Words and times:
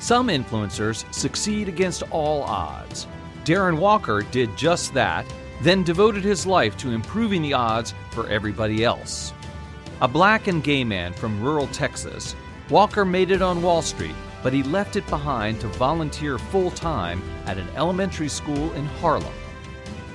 Some 0.00 0.28
influencers 0.28 1.12
succeed 1.12 1.68
against 1.68 2.02
all 2.10 2.42
odds. 2.42 3.06
Darren 3.44 3.78
Walker 3.78 4.22
did 4.30 4.56
just 4.56 4.92
that, 4.94 5.24
then 5.62 5.82
devoted 5.82 6.22
his 6.22 6.46
life 6.46 6.76
to 6.78 6.90
improving 6.90 7.42
the 7.42 7.54
odds 7.54 7.94
for 8.10 8.28
everybody 8.28 8.84
else. 8.84 9.32
A 10.02 10.08
black 10.08 10.46
and 10.46 10.62
gay 10.62 10.84
man 10.84 11.12
from 11.12 11.42
rural 11.42 11.66
Texas, 11.68 12.36
Walker 12.68 13.04
made 13.04 13.30
it 13.30 13.40
on 13.40 13.62
Wall 13.62 13.80
Street, 13.80 14.14
but 14.42 14.52
he 14.52 14.62
left 14.64 14.96
it 14.96 15.06
behind 15.06 15.60
to 15.60 15.68
volunteer 15.68 16.38
full 16.38 16.70
time 16.72 17.22
at 17.46 17.58
an 17.58 17.68
elementary 17.76 18.28
school 18.28 18.72
in 18.74 18.84
Harlem. 18.84 19.32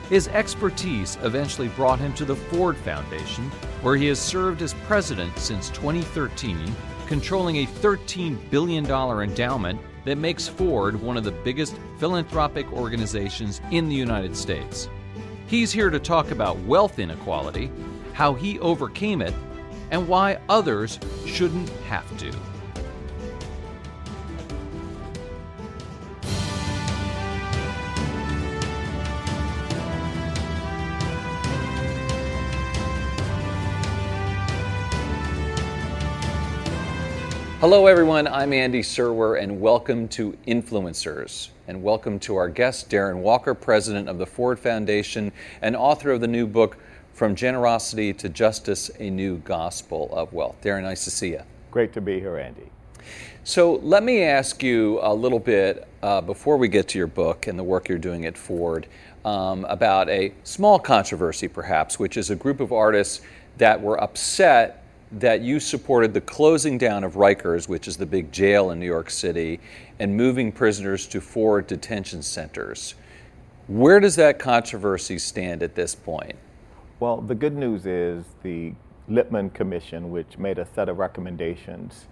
His 0.09 0.27
expertise 0.27 1.17
eventually 1.23 1.69
brought 1.69 1.99
him 1.99 2.13
to 2.15 2.25
the 2.25 2.35
Ford 2.35 2.75
Foundation, 2.77 3.45
where 3.81 3.95
he 3.95 4.07
has 4.07 4.19
served 4.19 4.61
as 4.61 4.73
president 4.85 5.37
since 5.39 5.69
2013, 5.69 6.75
controlling 7.11 7.57
a 7.57 7.65
$13 7.65 8.39
billion 8.49 8.89
endowment 8.89 9.77
that 10.05 10.17
makes 10.17 10.47
Ford 10.47 10.95
one 10.95 11.17
of 11.17 11.25
the 11.25 11.31
biggest 11.33 11.75
philanthropic 11.97 12.71
organizations 12.71 13.59
in 13.69 13.89
the 13.89 13.95
United 13.95 14.33
States. 14.33 14.87
He's 15.45 15.73
here 15.73 15.89
to 15.89 15.99
talk 15.99 16.31
about 16.31 16.57
wealth 16.59 16.99
inequality, 16.99 17.69
how 18.13 18.33
he 18.33 18.59
overcame 18.59 19.21
it, 19.21 19.33
and 19.89 20.07
why 20.07 20.39
others 20.47 20.99
shouldn't 21.25 21.67
have 21.89 22.17
to. 22.19 22.31
Hello, 37.61 37.85
everyone. 37.85 38.25
I'm 38.25 38.53
Andy 38.53 38.81
Serwer, 38.81 39.39
and 39.39 39.61
welcome 39.61 40.07
to 40.07 40.35
Influencers. 40.47 41.49
And 41.67 41.83
welcome 41.83 42.17
to 42.21 42.35
our 42.35 42.49
guest, 42.49 42.89
Darren 42.89 43.17
Walker, 43.17 43.53
president 43.53 44.09
of 44.09 44.17
the 44.17 44.25
Ford 44.25 44.59
Foundation 44.59 45.31
and 45.61 45.75
author 45.75 46.09
of 46.09 46.21
the 46.21 46.27
new 46.27 46.47
book, 46.47 46.77
From 47.13 47.35
Generosity 47.35 48.13
to 48.13 48.29
Justice 48.29 48.89
A 48.97 49.11
New 49.11 49.37
Gospel 49.37 50.09
of 50.11 50.33
Wealth. 50.33 50.55
Darren, 50.63 50.81
nice 50.81 51.03
to 51.03 51.11
see 51.11 51.33
you. 51.33 51.43
Great 51.69 51.93
to 51.93 52.01
be 52.01 52.19
here, 52.19 52.37
Andy. 52.37 52.71
So, 53.43 53.75
let 53.75 54.01
me 54.01 54.23
ask 54.23 54.63
you 54.63 54.97
a 55.03 55.13
little 55.13 55.37
bit 55.37 55.87
uh, 56.01 56.19
before 56.19 56.57
we 56.57 56.67
get 56.67 56.87
to 56.87 56.97
your 56.97 57.05
book 57.05 57.45
and 57.45 57.59
the 57.59 57.63
work 57.63 57.89
you're 57.89 57.99
doing 57.99 58.25
at 58.25 58.39
Ford 58.39 58.87
um, 59.23 59.65
about 59.65 60.09
a 60.09 60.33
small 60.43 60.79
controversy, 60.79 61.47
perhaps, 61.47 61.99
which 61.99 62.17
is 62.17 62.31
a 62.31 62.35
group 62.35 62.59
of 62.59 62.73
artists 62.73 63.21
that 63.57 63.79
were 63.79 64.01
upset 64.01 64.80
that 65.11 65.41
you 65.41 65.59
supported 65.59 66.13
the 66.13 66.21
closing 66.21 66.77
down 66.77 67.03
of 67.03 67.15
Rikers, 67.15 67.67
which 67.67 67.87
is 67.87 67.97
the 67.97 68.05
big 68.05 68.31
jail 68.31 68.71
in 68.71 68.79
New 68.79 68.85
York 68.85 69.09
City, 69.09 69.59
and 69.99 70.15
moving 70.15 70.51
prisoners 70.51 71.05
to 71.07 71.19
four 71.19 71.61
detention 71.61 72.21
centers. 72.21 72.95
Where 73.67 73.99
does 73.99 74.15
that 74.15 74.39
controversy 74.39 75.19
stand 75.19 75.63
at 75.63 75.75
this 75.75 75.95
point? 75.95 76.35
Well, 76.99 77.19
the 77.21 77.35
good 77.35 77.55
news 77.55 77.85
is 77.85 78.25
the 78.43 78.73
Lippman 79.07 79.49
Commission, 79.49 80.11
which 80.11 80.37
made 80.37 80.57
a 80.57 80.65
set 80.65 80.87
of 80.87 80.97
recommendations 80.97 82.05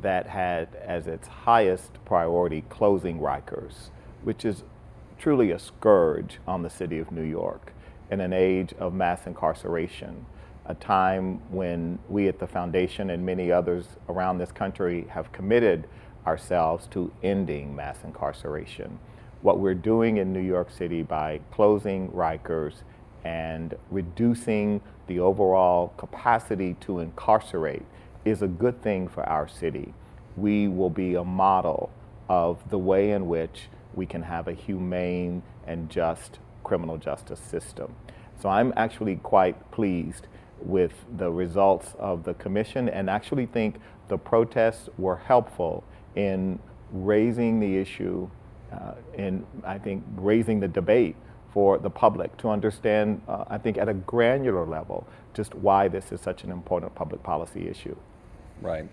that 0.00 0.26
had 0.26 0.68
as 0.76 1.06
its 1.06 1.28
highest 1.28 1.92
priority 2.04 2.62
closing 2.68 3.18
Rikers, 3.18 3.90
which 4.22 4.44
is 4.44 4.62
truly 5.18 5.50
a 5.50 5.58
scourge 5.58 6.38
on 6.46 6.62
the 6.62 6.70
city 6.70 6.98
of 6.98 7.10
New 7.10 7.24
York 7.24 7.72
in 8.10 8.20
an 8.20 8.32
age 8.32 8.72
of 8.78 8.94
mass 8.94 9.26
incarceration 9.26 10.24
a 10.68 10.74
time 10.74 11.40
when 11.50 11.98
we 12.08 12.28
at 12.28 12.38
the 12.38 12.46
foundation 12.46 13.10
and 13.10 13.24
many 13.24 13.50
others 13.50 13.86
around 14.08 14.38
this 14.38 14.52
country 14.52 15.06
have 15.08 15.32
committed 15.32 15.88
ourselves 16.26 16.86
to 16.88 17.10
ending 17.22 17.74
mass 17.74 17.98
incarceration. 18.04 18.98
What 19.40 19.60
we're 19.60 19.74
doing 19.74 20.18
in 20.18 20.32
New 20.32 20.42
York 20.42 20.70
City 20.70 21.02
by 21.02 21.40
closing 21.50 22.10
Rikers 22.10 22.82
and 23.24 23.74
reducing 23.90 24.82
the 25.06 25.20
overall 25.20 25.94
capacity 25.96 26.76
to 26.80 26.98
incarcerate 26.98 27.84
is 28.26 28.42
a 28.42 28.46
good 28.46 28.82
thing 28.82 29.08
for 29.08 29.22
our 29.24 29.48
city. 29.48 29.94
We 30.36 30.68
will 30.68 30.90
be 30.90 31.14
a 31.14 31.24
model 31.24 31.90
of 32.28 32.68
the 32.68 32.78
way 32.78 33.12
in 33.12 33.26
which 33.26 33.68
we 33.94 34.04
can 34.04 34.22
have 34.22 34.48
a 34.48 34.52
humane 34.52 35.42
and 35.66 35.88
just 35.88 36.38
criminal 36.62 36.98
justice 36.98 37.40
system. 37.40 37.94
So 38.40 38.50
I'm 38.50 38.74
actually 38.76 39.16
quite 39.16 39.70
pleased 39.70 40.26
with 40.60 40.92
the 41.16 41.30
results 41.30 41.94
of 41.98 42.24
the 42.24 42.34
commission 42.34 42.88
and 42.88 43.08
actually 43.08 43.46
think 43.46 43.76
the 44.08 44.18
protests 44.18 44.88
were 44.98 45.16
helpful 45.16 45.84
in 46.16 46.58
raising 46.92 47.60
the 47.60 47.76
issue 47.76 48.28
uh, 48.72 48.92
and 49.16 49.46
I 49.64 49.78
think 49.78 50.04
raising 50.16 50.60
the 50.60 50.68
debate 50.68 51.16
for 51.52 51.78
the 51.78 51.90
public 51.90 52.36
to 52.38 52.50
understand, 52.50 53.22
uh, 53.26 53.44
I 53.48 53.58
think 53.58 53.78
at 53.78 53.88
a 53.88 53.94
granular 53.94 54.66
level, 54.66 55.06
just 55.34 55.54
why 55.54 55.88
this 55.88 56.12
is 56.12 56.20
such 56.20 56.44
an 56.44 56.50
important 56.50 56.94
public 56.94 57.22
policy 57.22 57.68
issue. 57.68 57.96
Right. 58.60 58.86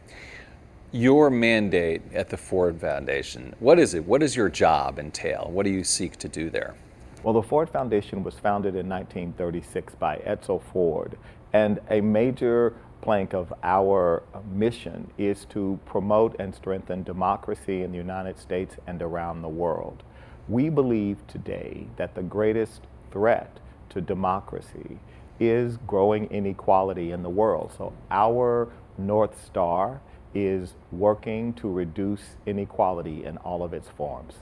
Your 0.91 1.29
mandate 1.29 2.01
at 2.13 2.29
the 2.29 2.37
Ford 2.37 2.79
Foundation, 2.79 3.53
what 3.59 3.79
is 3.79 3.93
it? 3.93 4.05
What 4.05 4.21
does 4.21 4.35
your 4.35 4.49
job 4.49 4.97
entail? 4.97 5.49
What 5.51 5.65
do 5.65 5.71
you 5.71 5.83
seek 5.83 6.15
to 6.17 6.29
do 6.29 6.49
there? 6.49 6.75
Well, 7.25 7.33
the 7.33 7.41
Ford 7.41 7.71
Foundation 7.71 8.23
was 8.23 8.35
founded 8.35 8.75
in 8.75 8.87
1936 8.87 9.95
by 9.95 10.17
Edsel 10.17 10.61
Ford, 10.61 11.17
and 11.53 11.79
a 11.89 11.99
major 11.99 12.75
plank 13.01 13.33
of 13.33 13.51
our 13.63 14.21
mission 14.53 15.09
is 15.17 15.45
to 15.45 15.79
promote 15.87 16.35
and 16.37 16.53
strengthen 16.53 17.01
democracy 17.01 17.81
in 17.81 17.91
the 17.91 17.97
United 17.97 18.37
States 18.37 18.75
and 18.85 19.01
around 19.01 19.41
the 19.41 19.49
world. 19.49 20.03
We 20.47 20.69
believe 20.69 21.25
today 21.25 21.87
that 21.95 22.13
the 22.13 22.21
greatest 22.21 22.81
threat 23.09 23.59
to 23.89 24.01
democracy 24.01 24.99
is 25.39 25.77
growing 25.87 26.25
inequality 26.25 27.11
in 27.11 27.23
the 27.23 27.29
world. 27.31 27.73
So 27.75 27.91
our 28.11 28.71
North 28.99 29.43
Star 29.43 29.99
is 30.35 30.75
working 30.91 31.53
to 31.53 31.71
reduce 31.71 32.35
inequality 32.45 33.25
in 33.25 33.37
all 33.37 33.63
of 33.63 33.73
its 33.73 33.89
forms. 33.89 34.35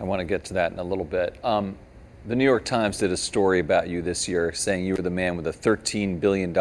I 0.00 0.02
want 0.02 0.18
to 0.18 0.24
get 0.24 0.44
to 0.46 0.54
that 0.54 0.72
in 0.72 0.80
a 0.80 0.84
little 0.84 1.04
bit. 1.04 1.38
Um, 1.44 1.76
the 2.28 2.36
New 2.36 2.44
York 2.44 2.66
Times 2.66 2.98
did 2.98 3.10
a 3.10 3.16
story 3.16 3.58
about 3.58 3.88
you 3.88 4.02
this 4.02 4.28
year 4.28 4.52
saying 4.52 4.84
you 4.84 4.94
were 4.94 5.02
the 5.02 5.08
man 5.08 5.34
with 5.34 5.46
a 5.46 5.52
$13 5.52 6.20
billion 6.20 6.54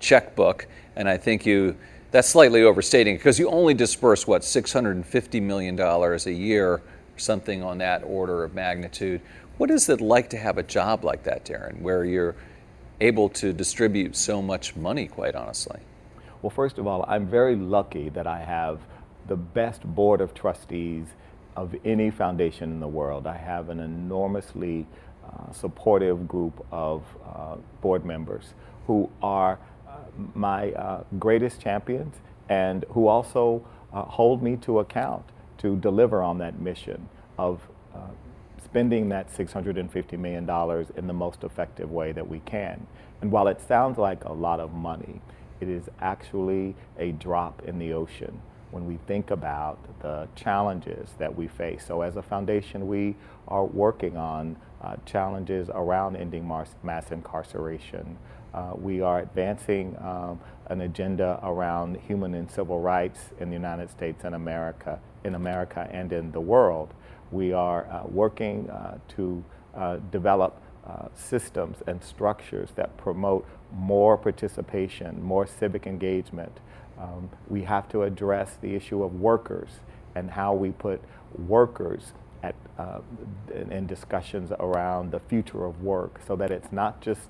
checkbook. 0.00 0.66
And 0.96 1.08
I 1.08 1.16
think 1.16 1.46
you, 1.46 1.76
that's 2.10 2.26
slightly 2.26 2.64
overstating 2.64 3.14
because 3.16 3.38
you 3.38 3.48
only 3.48 3.74
disperse, 3.74 4.26
what, 4.26 4.42
$650 4.42 5.40
million 5.40 5.78
a 5.78 6.30
year, 6.30 6.82
something 7.16 7.62
on 7.62 7.78
that 7.78 8.02
order 8.02 8.42
of 8.42 8.54
magnitude. 8.54 9.20
What 9.56 9.70
is 9.70 9.88
it 9.88 10.00
like 10.00 10.30
to 10.30 10.36
have 10.36 10.58
a 10.58 10.64
job 10.64 11.04
like 11.04 11.22
that, 11.22 11.44
Darren, 11.44 11.80
where 11.80 12.04
you're 12.04 12.34
able 13.00 13.28
to 13.28 13.52
distribute 13.52 14.16
so 14.16 14.42
much 14.42 14.74
money, 14.74 15.06
quite 15.06 15.36
honestly? 15.36 15.78
Well, 16.42 16.50
first 16.50 16.76
of 16.76 16.88
all, 16.88 17.04
I'm 17.06 17.28
very 17.28 17.54
lucky 17.54 18.08
that 18.08 18.26
I 18.26 18.40
have 18.40 18.80
the 19.28 19.36
best 19.36 19.84
board 19.84 20.20
of 20.20 20.34
trustees 20.34 21.06
of 21.58 21.74
any 21.84 22.08
foundation 22.08 22.70
in 22.70 22.78
the 22.78 22.88
world. 22.88 23.26
I 23.26 23.36
have 23.36 23.68
an 23.68 23.80
enormously 23.80 24.86
uh, 25.26 25.52
supportive 25.52 26.28
group 26.28 26.64
of 26.70 27.02
uh, 27.26 27.56
board 27.80 28.04
members 28.04 28.54
who 28.86 29.10
are 29.20 29.58
uh, 29.88 29.96
my 30.34 30.70
uh, 30.72 31.02
greatest 31.18 31.60
champions 31.60 32.14
and 32.48 32.84
who 32.90 33.08
also 33.08 33.66
uh, 33.92 34.02
hold 34.02 34.40
me 34.40 34.54
to 34.58 34.78
account 34.78 35.24
to 35.58 35.76
deliver 35.76 36.22
on 36.22 36.38
that 36.38 36.60
mission 36.60 37.08
of 37.36 37.60
spending 38.64 39.08
that 39.08 39.32
$650 39.32 40.18
million 40.18 40.48
in 40.96 41.06
the 41.06 41.12
most 41.12 41.42
effective 41.42 41.90
way 41.90 42.12
that 42.12 42.28
we 42.28 42.38
can. 42.40 42.86
And 43.22 43.32
while 43.32 43.48
it 43.48 43.62
sounds 43.66 43.96
like 43.96 44.24
a 44.24 44.32
lot 44.32 44.60
of 44.60 44.72
money, 44.74 45.22
it 45.60 45.68
is 45.68 45.84
actually 46.00 46.76
a 46.98 47.12
drop 47.12 47.62
in 47.64 47.78
the 47.78 47.94
ocean 47.94 48.42
when 48.70 48.86
we 48.86 48.98
think 49.06 49.30
about 49.30 49.78
the 50.00 50.28
challenges 50.34 51.10
that 51.18 51.34
we 51.34 51.46
face. 51.46 51.84
So, 51.86 52.02
as 52.02 52.16
a 52.16 52.22
foundation, 52.22 52.86
we 52.86 53.16
are 53.46 53.64
working 53.64 54.16
on 54.16 54.56
uh, 54.82 54.96
challenges 55.06 55.68
around 55.70 56.16
ending 56.16 56.46
mass, 56.46 56.74
mass 56.82 57.10
incarceration. 57.10 58.18
Uh, 58.54 58.72
we 58.74 59.00
are 59.00 59.20
advancing 59.20 59.96
um, 60.00 60.40
an 60.66 60.80
agenda 60.80 61.38
around 61.42 61.96
human 62.06 62.34
and 62.34 62.50
civil 62.50 62.80
rights 62.80 63.30
in 63.40 63.48
the 63.48 63.54
United 63.54 63.90
States 63.90 64.24
and 64.24 64.34
America, 64.34 64.98
in 65.24 65.34
America 65.34 65.88
and 65.90 66.12
in 66.12 66.32
the 66.32 66.40
world. 66.40 66.94
We 67.30 67.52
are 67.52 67.86
uh, 67.90 68.04
working 68.06 68.70
uh, 68.70 68.98
to 69.16 69.44
uh, 69.74 69.96
develop 70.10 70.60
uh, 70.86 71.08
systems 71.14 71.82
and 71.86 72.02
structures 72.02 72.70
that 72.74 72.96
promote 72.96 73.46
more 73.72 74.16
participation, 74.16 75.22
more 75.22 75.46
civic 75.46 75.86
engagement, 75.86 76.60
um, 77.00 77.30
we 77.48 77.62
have 77.62 77.88
to 77.90 78.02
address 78.02 78.56
the 78.60 78.74
issue 78.74 79.02
of 79.02 79.20
workers 79.20 79.70
and 80.14 80.30
how 80.30 80.54
we 80.54 80.70
put 80.72 81.00
workers 81.46 82.12
at, 82.42 82.54
uh, 82.78 83.00
in, 83.70 83.86
discussions 83.86 84.52
around 84.60 85.10
the 85.10 85.20
future 85.20 85.64
of 85.64 85.82
work 85.82 86.20
so 86.26 86.36
that 86.36 86.50
it's 86.50 86.72
not 86.72 87.00
just 87.00 87.22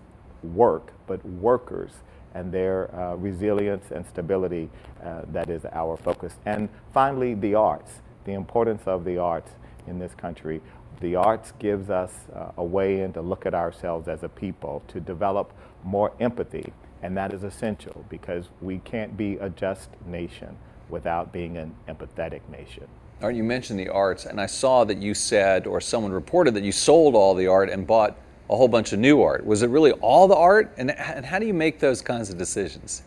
work, 0.43 0.93
but 1.07 1.25
workers 1.27 1.93
and 2.35 2.53
their 2.53 2.95
uh, 2.95 3.15
resilience 3.17 3.91
and 3.91 4.07
stability 4.07 4.71
uh, 5.05 5.23
that 5.33 5.49
is 5.51 5.65
our 5.73 5.97
focus. 5.97 6.35
And 6.47 6.69
finally, 6.93 7.35
the 7.35 7.55
arts. 7.55 7.93
the 8.25 8.35
importance 8.35 8.83
of 8.87 9.05
the 9.05 9.19
arts 9.19 9.53
in 9.87 9.99
this 9.99 10.15
country. 10.15 10.61
The 11.01 11.17
arts 11.17 11.53
gives 11.59 11.91
us 11.91 12.13
uh, 12.35 12.53
a 12.59 12.65
way 12.65 13.01
in 13.01 13.13
to 13.15 13.23
look 13.23 13.47
at 13.47 13.55
ourselves 13.55 14.09
as 14.09 14.23
a 14.23 14.29
people, 14.29 14.83
to 14.89 15.01
develop 15.01 15.53
more 15.85 16.13
empathy, 16.21 16.73
and 17.03 17.17
that 17.17 17.33
is 17.33 17.45
essential 17.45 18.05
because 18.09 18.49
we 18.61 18.79
can't 18.79 19.17
be 19.17 19.37
a 19.37 19.51
just 19.51 19.91
nation 20.07 20.57
without 20.89 21.33
being 21.33 21.57
an 21.57 21.75
empathetic 21.89 22.41
nation. 22.51 22.87
Art, 23.21 23.35
you 23.35 23.43
mentioned 23.43 23.79
the 23.79 23.89
arts, 23.89 24.27
and 24.27 24.41
I 24.41 24.47
saw 24.47 24.85
that 24.85 24.99
you 24.99 25.13
said, 25.13 25.67
or 25.67 25.81
someone 25.81 26.13
reported 26.13 26.55
that 26.55 26.63
you 26.63 26.73
sold 26.73 27.15
all 27.15 27.35
the 27.35 27.49
art 27.49 27.69
and 27.69 27.87
bought 27.87 28.17
a 28.49 28.57
whole 28.57 28.69
bunch 28.69 28.93
of 28.93 28.99
new 28.99 29.23
art. 29.23 29.45
Was 29.45 29.63
it 29.63 29.71
really 29.71 29.93
all 29.93 30.29
the 30.29 30.37
art? 30.37 30.73
And, 30.79 30.93
and 30.93 31.27
how 31.27 31.39
do 31.39 31.47
you 31.47 31.55
make 31.55 31.81
those 31.81 32.01
kinds 32.01 32.31
of 32.31 32.39
decisions? 32.39 33.03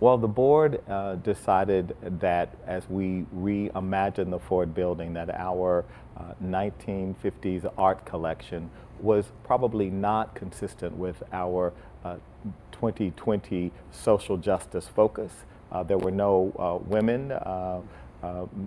Well, 0.00 0.16
the 0.16 0.28
board 0.28 0.80
uh, 0.88 1.16
decided 1.16 1.96
that 2.20 2.54
as 2.66 2.88
we 2.88 3.26
reimagine 3.36 4.30
the 4.30 4.38
Ford 4.38 4.72
building, 4.72 5.12
that 5.14 5.28
our 5.30 5.84
uh, 6.16 6.34
1950s 6.44 7.70
art 7.76 8.04
collection 8.04 8.70
was 9.00 9.32
probably 9.42 9.90
not 9.90 10.36
consistent 10.36 10.96
with 10.96 11.20
our 11.32 11.72
uh, 12.04 12.16
2020 12.72 13.72
social 13.90 14.36
justice 14.36 14.86
focus. 14.86 15.32
Uh, 15.70 15.82
there 15.82 15.98
were 15.98 16.10
no 16.10 16.52
uh, 16.58 16.82
women, 16.88 17.32
uh, 17.32 17.80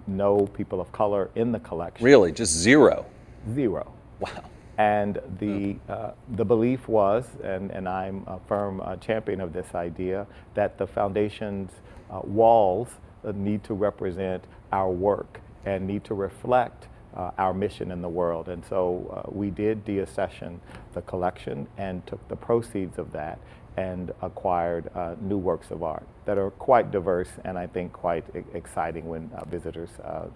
no 0.08 0.48
people 0.48 0.80
of 0.80 0.92
color 0.92 1.30
in 1.36 1.52
the 1.52 1.60
collection. 1.60 2.06
Really, 2.06 2.32
just 2.32 2.54
zero? 2.54 3.06
Zero. 3.54 3.92
Wow. 4.20 4.44
And 4.78 5.20
the, 5.40 5.76
uh, 5.90 6.12
the 6.36 6.46
belief 6.46 6.88
was, 6.88 7.26
and, 7.44 7.72
and 7.72 7.88
I'm 7.88 8.24
a 8.26 8.40
firm 8.48 8.82
uh, 8.82 8.96
champion 8.96 9.42
of 9.42 9.54
this 9.54 9.76
idea, 9.76 10.26
that 10.56 10.78
the 10.78 10.88
foundation's 10.88 11.72
uh, 12.10 12.22
walls 12.24 12.88
uh, 13.24 13.32
need 13.36 13.64
to 13.66 13.74
represent 13.74 14.44
our 14.72 14.90
work 14.90 15.40
and 15.66 15.86
need 15.86 16.04
to 16.06 16.14
reflect 16.14 16.88
uh, 17.16 17.30
our 17.38 17.54
mission 17.54 17.92
in 17.92 18.02
the 18.02 18.10
world. 18.10 18.48
And 18.50 18.64
so 18.66 19.24
uh, 19.28 19.30
we 19.32 19.50
did 19.50 19.86
deaccession 19.86 20.60
the 20.94 21.02
collection 21.02 21.68
and 21.78 22.06
took 22.08 22.26
the 22.28 22.36
proceeds 22.36 22.98
of 22.98 23.12
that 23.12 23.40
and 23.78 24.12
acquired 24.22 24.90
new 25.22 25.38
works 25.38 25.72
of 25.72 25.84
art 25.84 26.06
that 26.26 26.38
are 26.38 26.52
quite 26.52 26.92
diverse 26.92 27.30
and 27.46 27.58
I 27.58 27.68
think 27.68 27.94
quite 27.94 28.26
exciting 28.54 29.08
when 29.08 29.30
visitors 29.50 29.90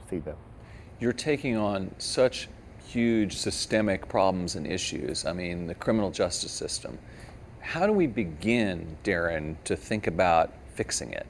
see 0.10 0.20
them. 0.20 0.38
You're 1.00 1.14
taking 1.14 1.58
on 1.58 1.92
such 1.98 2.48
huge 2.88 3.36
systemic 3.36 4.08
problems 4.08 4.56
and 4.56 4.66
issues. 4.66 5.26
I 5.26 5.34
mean, 5.34 5.68
the 5.68 5.76
criminal 5.76 6.12
justice 6.12 6.52
system. 6.52 6.98
How 7.60 7.88
do 7.88 7.94
we 7.94 8.08
begin, 8.08 8.98
Darren, 9.04 9.56
to 9.64 9.76
think 9.76 10.08
about 10.08 10.54
fixing 10.76 11.12
it? 11.14 11.26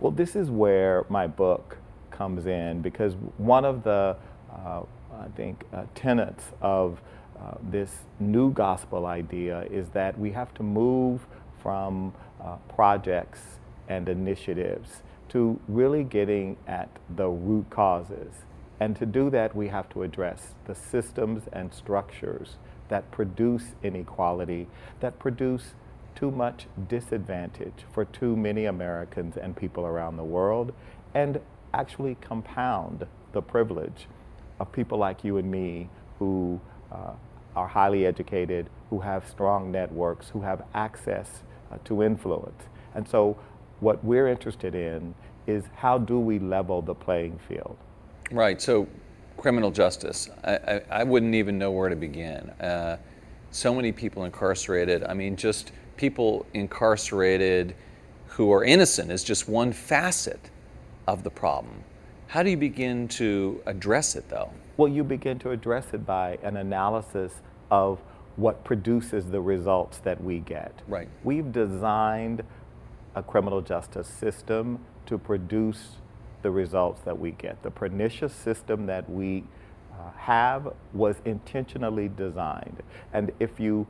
Well, 0.00 0.10
this 0.10 0.34
is 0.34 0.50
where 0.50 1.06
my 1.08 1.26
book 1.26 1.78
comes 2.10 2.46
in 2.46 2.82
because 2.82 3.14
one 3.38 3.64
of 3.64 3.84
the, 3.84 4.16
uh, 4.52 4.82
I 5.12 5.28
think, 5.36 5.64
uh, 5.72 5.84
tenets 5.94 6.44
of 6.60 7.00
uh, 7.42 7.54
this 7.70 7.90
new 8.20 8.52
gospel 8.52 9.06
idea 9.06 9.62
is 9.70 9.88
that 9.90 10.18
we 10.18 10.30
have 10.30 10.54
to 10.54 10.62
move 10.62 11.26
from 11.60 12.14
uh, 12.40 12.56
projects 12.74 13.40
and 13.88 14.08
initiatives 14.08 15.02
to 15.28 15.58
really 15.66 16.04
getting 16.04 16.56
at 16.66 16.88
the 17.16 17.26
root 17.28 17.68
causes. 17.70 18.32
And 18.78 18.94
to 18.96 19.06
do 19.06 19.30
that, 19.30 19.56
we 19.56 19.68
have 19.68 19.88
to 19.90 20.02
address 20.02 20.54
the 20.66 20.74
systems 20.74 21.44
and 21.52 21.72
structures 21.72 22.56
that 22.88 23.10
produce 23.10 23.74
inequality, 23.82 24.68
that 25.00 25.18
produce 25.18 25.74
too 26.14 26.30
much 26.30 26.66
disadvantage 26.88 27.84
for 27.92 28.04
too 28.04 28.36
many 28.36 28.66
Americans 28.66 29.36
and 29.36 29.56
people 29.56 29.86
around 29.86 30.16
the 30.16 30.24
world, 30.24 30.72
and 31.14 31.40
actually 31.72 32.16
compound 32.20 33.06
the 33.32 33.40
privilege 33.40 34.06
of 34.60 34.70
people 34.70 34.98
like 34.98 35.24
you 35.24 35.38
and 35.38 35.50
me 35.50 35.88
who 36.18 36.60
uh, 36.92 37.12
are 37.56 37.68
highly 37.68 38.06
educated, 38.06 38.68
who 38.90 39.00
have 39.00 39.28
strong 39.28 39.70
networks, 39.70 40.28
who 40.28 40.40
have 40.40 40.64
access 40.74 41.42
uh, 41.70 41.78
to 41.84 42.02
influence. 42.02 42.62
And 42.94 43.08
so, 43.08 43.36
what 43.80 44.02
we're 44.04 44.28
interested 44.28 44.74
in 44.74 45.14
is 45.46 45.64
how 45.74 45.98
do 45.98 46.18
we 46.18 46.38
level 46.38 46.82
the 46.82 46.94
playing 46.94 47.38
field? 47.48 47.76
Right. 48.30 48.60
So, 48.60 48.86
criminal 49.36 49.70
justice. 49.70 50.28
I, 50.44 50.56
I, 50.56 50.80
I 50.90 51.04
wouldn't 51.04 51.34
even 51.34 51.58
know 51.58 51.70
where 51.70 51.88
to 51.88 51.96
begin. 51.96 52.50
Uh, 52.60 52.98
so 53.50 53.74
many 53.74 53.92
people 53.92 54.24
incarcerated. 54.24 55.04
I 55.04 55.14
mean, 55.14 55.36
just 55.36 55.72
people 55.96 56.46
incarcerated 56.54 57.74
who 58.26 58.52
are 58.52 58.64
innocent 58.64 59.10
is 59.10 59.22
just 59.22 59.48
one 59.48 59.72
facet 59.72 60.50
of 61.06 61.22
the 61.22 61.30
problem. 61.30 61.84
How 62.28 62.42
do 62.42 62.50
you 62.50 62.56
begin 62.56 63.08
to 63.08 63.60
address 63.66 64.16
it, 64.16 64.28
though? 64.30 64.50
Well, 64.76 64.88
you 64.88 65.04
begin 65.04 65.38
to 65.40 65.50
address 65.50 65.86
it 65.92 66.06
by 66.06 66.38
an 66.42 66.56
analysis 66.56 67.42
of 67.70 68.00
what 68.36 68.64
produces 68.64 69.26
the 69.26 69.40
results 69.40 69.98
that 69.98 70.22
we 70.22 70.38
get. 70.38 70.72
Right. 70.88 71.08
We've 71.22 71.52
designed 71.52 72.42
a 73.14 73.22
criminal 73.22 73.60
justice 73.60 74.08
system 74.08 74.78
to 75.06 75.18
produce 75.18 75.96
the 76.40 76.50
results 76.50 77.02
that 77.02 77.18
we 77.18 77.32
get. 77.32 77.62
The 77.62 77.70
pernicious 77.70 78.32
system 78.32 78.86
that 78.86 79.08
we 79.08 79.44
uh, 79.92 80.10
have 80.16 80.72
was 80.92 81.16
intentionally 81.24 82.08
designed. 82.08 82.82
And 83.12 83.30
if 83.38 83.60
you 83.60 83.86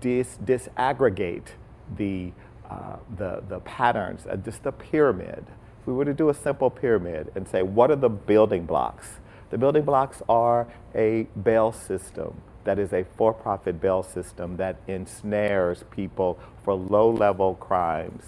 dis- 0.00 0.38
disaggregate 0.44 1.48
the, 1.96 2.32
uh, 2.70 2.96
the, 3.16 3.42
the 3.48 3.58
patterns, 3.60 4.26
uh, 4.30 4.36
just 4.36 4.62
the 4.62 4.72
pyramid, 4.72 5.44
if 5.80 5.86
we 5.86 5.92
were 5.92 6.04
to 6.04 6.14
do 6.14 6.28
a 6.28 6.34
simple 6.34 6.70
pyramid 6.70 7.32
and 7.34 7.48
say, 7.48 7.62
what 7.62 7.90
are 7.90 7.96
the 7.96 8.08
building 8.08 8.64
blocks? 8.64 9.18
The 9.50 9.58
building 9.58 9.84
blocks 9.84 10.22
are 10.28 10.68
a 10.94 11.24
bail 11.42 11.72
system 11.72 12.40
that 12.64 12.78
is 12.78 12.92
a 12.92 13.04
for 13.16 13.32
profit 13.34 13.80
bail 13.80 14.02
system 14.02 14.56
that 14.58 14.76
ensnares 14.88 15.84
people 15.90 16.38
for 16.64 16.74
low 16.74 17.10
level 17.10 17.56
crimes 17.56 18.24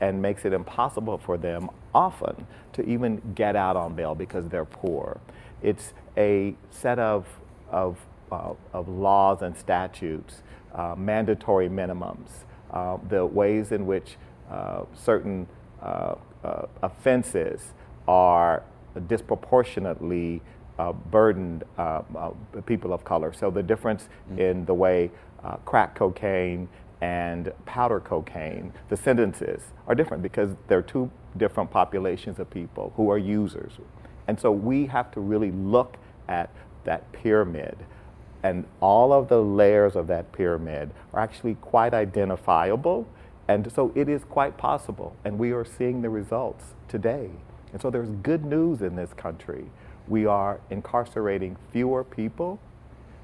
and 0.00 0.20
makes 0.22 0.44
it 0.44 0.52
impossible 0.52 1.18
for 1.18 1.38
them 1.38 1.70
often 1.94 2.46
to 2.72 2.82
even 2.84 3.22
get 3.34 3.56
out 3.56 3.76
on 3.76 3.94
bail 3.94 4.14
because 4.14 4.48
they're 4.48 4.64
poor. 4.64 5.20
It's 5.62 5.94
a 6.16 6.56
set 6.70 6.98
of, 6.98 7.26
of, 7.70 7.98
uh, 8.32 8.54
of 8.72 8.88
laws 8.88 9.42
and 9.42 9.56
statutes, 9.56 10.42
uh, 10.74 10.94
mandatory 10.96 11.68
minimums, 11.68 12.30
uh, 12.72 12.98
the 13.08 13.24
ways 13.26 13.72
in 13.72 13.86
which 13.86 14.16
uh, 14.50 14.84
certain 14.94 15.46
uh, 15.82 16.16
uh, 16.44 16.66
offenses 16.82 17.74
are 18.08 18.64
disproportionately 19.08 20.42
Uh, 20.76 20.92
burdened 20.92 21.62
uh, 21.78 22.02
uh, 22.16 22.30
people 22.66 22.92
of 22.92 23.04
color. 23.04 23.32
So 23.32 23.48
the 23.48 23.62
difference 23.62 24.08
mm-hmm. 24.28 24.40
in 24.40 24.64
the 24.64 24.74
way 24.74 25.12
crack 25.64 25.94
cocaine 25.94 26.68
and 27.00 27.52
powder 27.64 28.00
cocaine, 28.00 28.72
the 28.88 28.96
sentences 28.96 29.62
are 29.86 29.94
different 29.94 30.20
because 30.20 30.50
they're 30.66 30.82
two 30.82 31.08
different 31.36 31.70
populations 31.70 32.40
of 32.40 32.50
people 32.50 32.92
who 32.96 33.08
are 33.08 33.18
users. 33.18 33.74
And 34.26 34.40
so 34.40 34.50
we 34.50 34.86
have 34.86 35.12
to 35.12 35.20
really 35.20 35.52
look 35.52 35.96
at 36.26 36.50
that 36.82 37.12
pyramid. 37.12 37.76
And 38.42 38.64
all 38.80 39.12
of 39.12 39.28
the 39.28 39.40
layers 39.40 39.94
of 39.94 40.08
that 40.08 40.32
pyramid 40.32 40.90
are 41.12 41.20
actually 41.20 41.54
quite 41.54 41.94
identifiable. 41.94 43.06
And 43.46 43.70
so 43.70 43.92
it 43.94 44.08
is 44.08 44.24
quite 44.24 44.56
possible. 44.56 45.14
And 45.24 45.38
we 45.38 45.52
are 45.52 45.64
seeing 45.64 46.02
the 46.02 46.10
results 46.10 46.74
today. 46.88 47.30
And 47.72 47.80
so 47.80 47.90
there's 47.90 48.10
good 48.10 48.44
news 48.44 48.82
in 48.82 48.96
this 48.96 49.12
country. 49.12 49.66
We 50.08 50.26
are 50.26 50.60
incarcerating 50.70 51.56
fewer 51.70 52.04
people, 52.04 52.60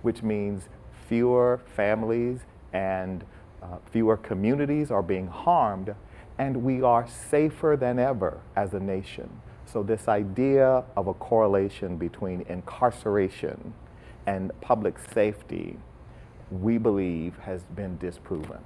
which 0.02 0.22
means 0.22 0.68
fewer 1.08 1.60
families 1.76 2.40
and 2.72 3.24
uh, 3.62 3.76
fewer 3.90 4.16
communities 4.16 4.90
are 4.90 5.02
being 5.02 5.26
harmed 5.26 5.94
and 6.40 6.64
we 6.64 6.80
are 6.80 7.06
safer 7.06 7.76
than 7.78 7.98
ever 7.98 8.40
as 8.56 8.72
a 8.72 8.80
nation. 8.80 9.28
So, 9.66 9.82
this 9.82 10.08
idea 10.08 10.82
of 10.96 11.06
a 11.06 11.14
correlation 11.14 11.98
between 11.98 12.46
incarceration 12.48 13.74
and 14.26 14.50
public 14.62 14.98
safety, 15.12 15.76
we 16.50 16.78
believe, 16.78 17.36
has 17.38 17.62
been 17.76 17.98
disproven. 17.98 18.58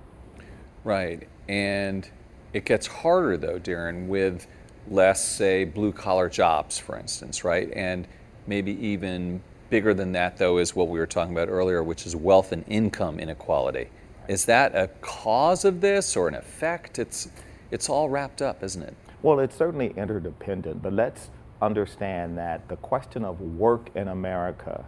Right. 0.85 1.29
And 1.49 2.09
it 2.53 2.65
gets 2.65 2.87
harder, 2.87 3.37
though, 3.37 3.59
Darren, 3.59 4.07
with 4.07 4.47
less, 4.89 5.25
say, 5.27 5.65
blue 5.65 5.93
collar 5.93 6.29
jobs, 6.29 6.79
for 6.79 6.99
instance, 6.99 7.45
right? 7.45 7.71
And 7.75 8.07
maybe 8.47 8.73
even 8.87 9.43
bigger 9.71 9.95
than 9.95 10.13
that, 10.13 10.37
though, 10.37 10.59
is 10.59 10.77
what 10.77 10.89
we 10.89 10.99
were 10.99 11.07
talking 11.07 11.33
about 11.33 11.49
earlier, 11.49 11.83
which 11.83 12.07
is 12.07 12.15
wealth 12.15 12.53
and 12.53 12.65
income 12.69 13.19
inequality. 13.19 13.89
Is 14.29 14.45
that 14.47 14.75
a 14.75 14.89
cause 15.01 15.65
of 15.65 15.81
this 15.81 16.17
or 16.17 16.29
an 16.29 16.35
effect? 16.35 16.99
It's 16.99 17.29
it's 17.71 17.89
all 17.89 18.09
wrapped 18.09 18.41
up, 18.41 18.63
isn't 18.63 18.83
it? 18.83 18.95
Well, 19.23 19.41
it's 19.41 19.57
certainly 19.57 19.93
interdependent, 19.97 20.83
but 20.83 20.93
let's 20.93 21.31
understand 21.61 22.39
that 22.39 22.69
the 22.69 22.77
question 22.77 23.25
of 23.25 23.41
work 23.41 23.91
in 23.97 24.09
America 24.09 24.85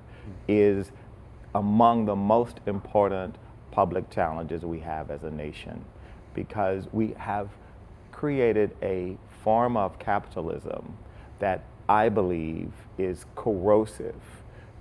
is 0.46 0.92
among 1.54 2.04
the 2.04 2.14
most 2.14 2.60
important 2.66 3.36
public 3.70 4.08
challenges 4.10 4.62
we 4.62 4.78
have 4.80 5.10
as 5.10 5.24
a 5.24 5.30
nation 5.30 5.84
because 6.34 6.86
we 6.92 7.14
have 7.16 7.48
created 8.12 8.76
a 8.82 9.16
form 9.46 9.76
of 9.76 9.96
capitalism 10.00 10.98
that 11.38 11.62
I 11.88 12.08
believe, 12.08 12.72
is 12.98 13.26
corrosive 13.36 14.20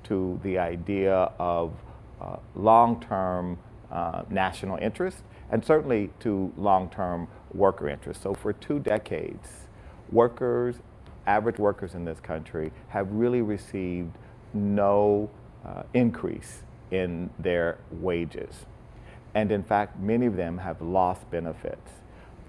to 0.05 0.39
the 0.41 0.57
idea 0.57 1.31
of 1.37 1.71
uh, 2.19 2.37
long 2.55 2.99
term 2.99 3.59
uh, 3.91 4.23
national 4.27 4.77
interest 4.77 5.17
and 5.51 5.63
certainly 5.63 6.09
to 6.21 6.51
long 6.57 6.89
term 6.89 7.27
worker 7.53 7.87
interest. 7.87 8.23
So, 8.23 8.33
for 8.33 8.53
two 8.53 8.79
decades, 8.79 9.67
workers, 10.11 10.77
average 11.27 11.59
workers 11.59 11.93
in 11.93 12.05
this 12.05 12.19
country, 12.19 12.71
have 12.87 13.11
really 13.11 13.43
received 13.43 14.17
no 14.51 15.29
uh, 15.63 15.83
increase 15.93 16.63
in 16.89 17.29
their 17.37 17.77
wages. 17.91 18.65
And 19.35 19.51
in 19.51 19.61
fact, 19.61 19.99
many 19.99 20.25
of 20.25 20.35
them 20.35 20.57
have 20.57 20.81
lost 20.81 21.29
benefits. 21.29 21.91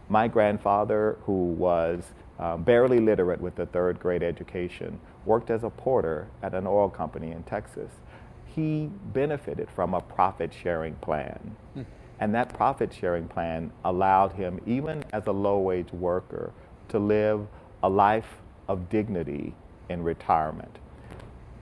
My 0.08 0.28
grandfather, 0.28 1.18
who 1.24 1.52
was 1.52 2.04
uh, 2.38 2.56
barely 2.56 3.00
literate 3.00 3.40
with 3.40 3.58
a 3.58 3.66
third 3.66 3.98
grade 3.98 4.22
education, 4.22 5.00
worked 5.24 5.50
as 5.50 5.64
a 5.64 5.70
porter 5.70 6.28
at 6.42 6.54
an 6.54 6.66
oil 6.66 6.88
company 6.88 7.32
in 7.32 7.42
Texas. 7.42 7.90
He 8.46 8.90
benefited 9.12 9.68
from 9.70 9.94
a 9.94 10.00
profit 10.00 10.52
sharing 10.52 10.94
plan. 10.96 11.56
Hmm. 11.74 11.82
And 12.20 12.34
that 12.34 12.54
profit 12.54 12.94
sharing 12.94 13.28
plan 13.28 13.70
allowed 13.84 14.32
him, 14.32 14.60
even 14.64 15.04
as 15.12 15.26
a 15.26 15.32
low 15.32 15.58
wage 15.58 15.92
worker, 15.92 16.52
to 16.88 16.98
live 16.98 17.46
a 17.82 17.88
life 17.88 18.38
of 18.68 18.88
dignity 18.88 19.54
in 19.88 20.02
retirement. 20.02 20.78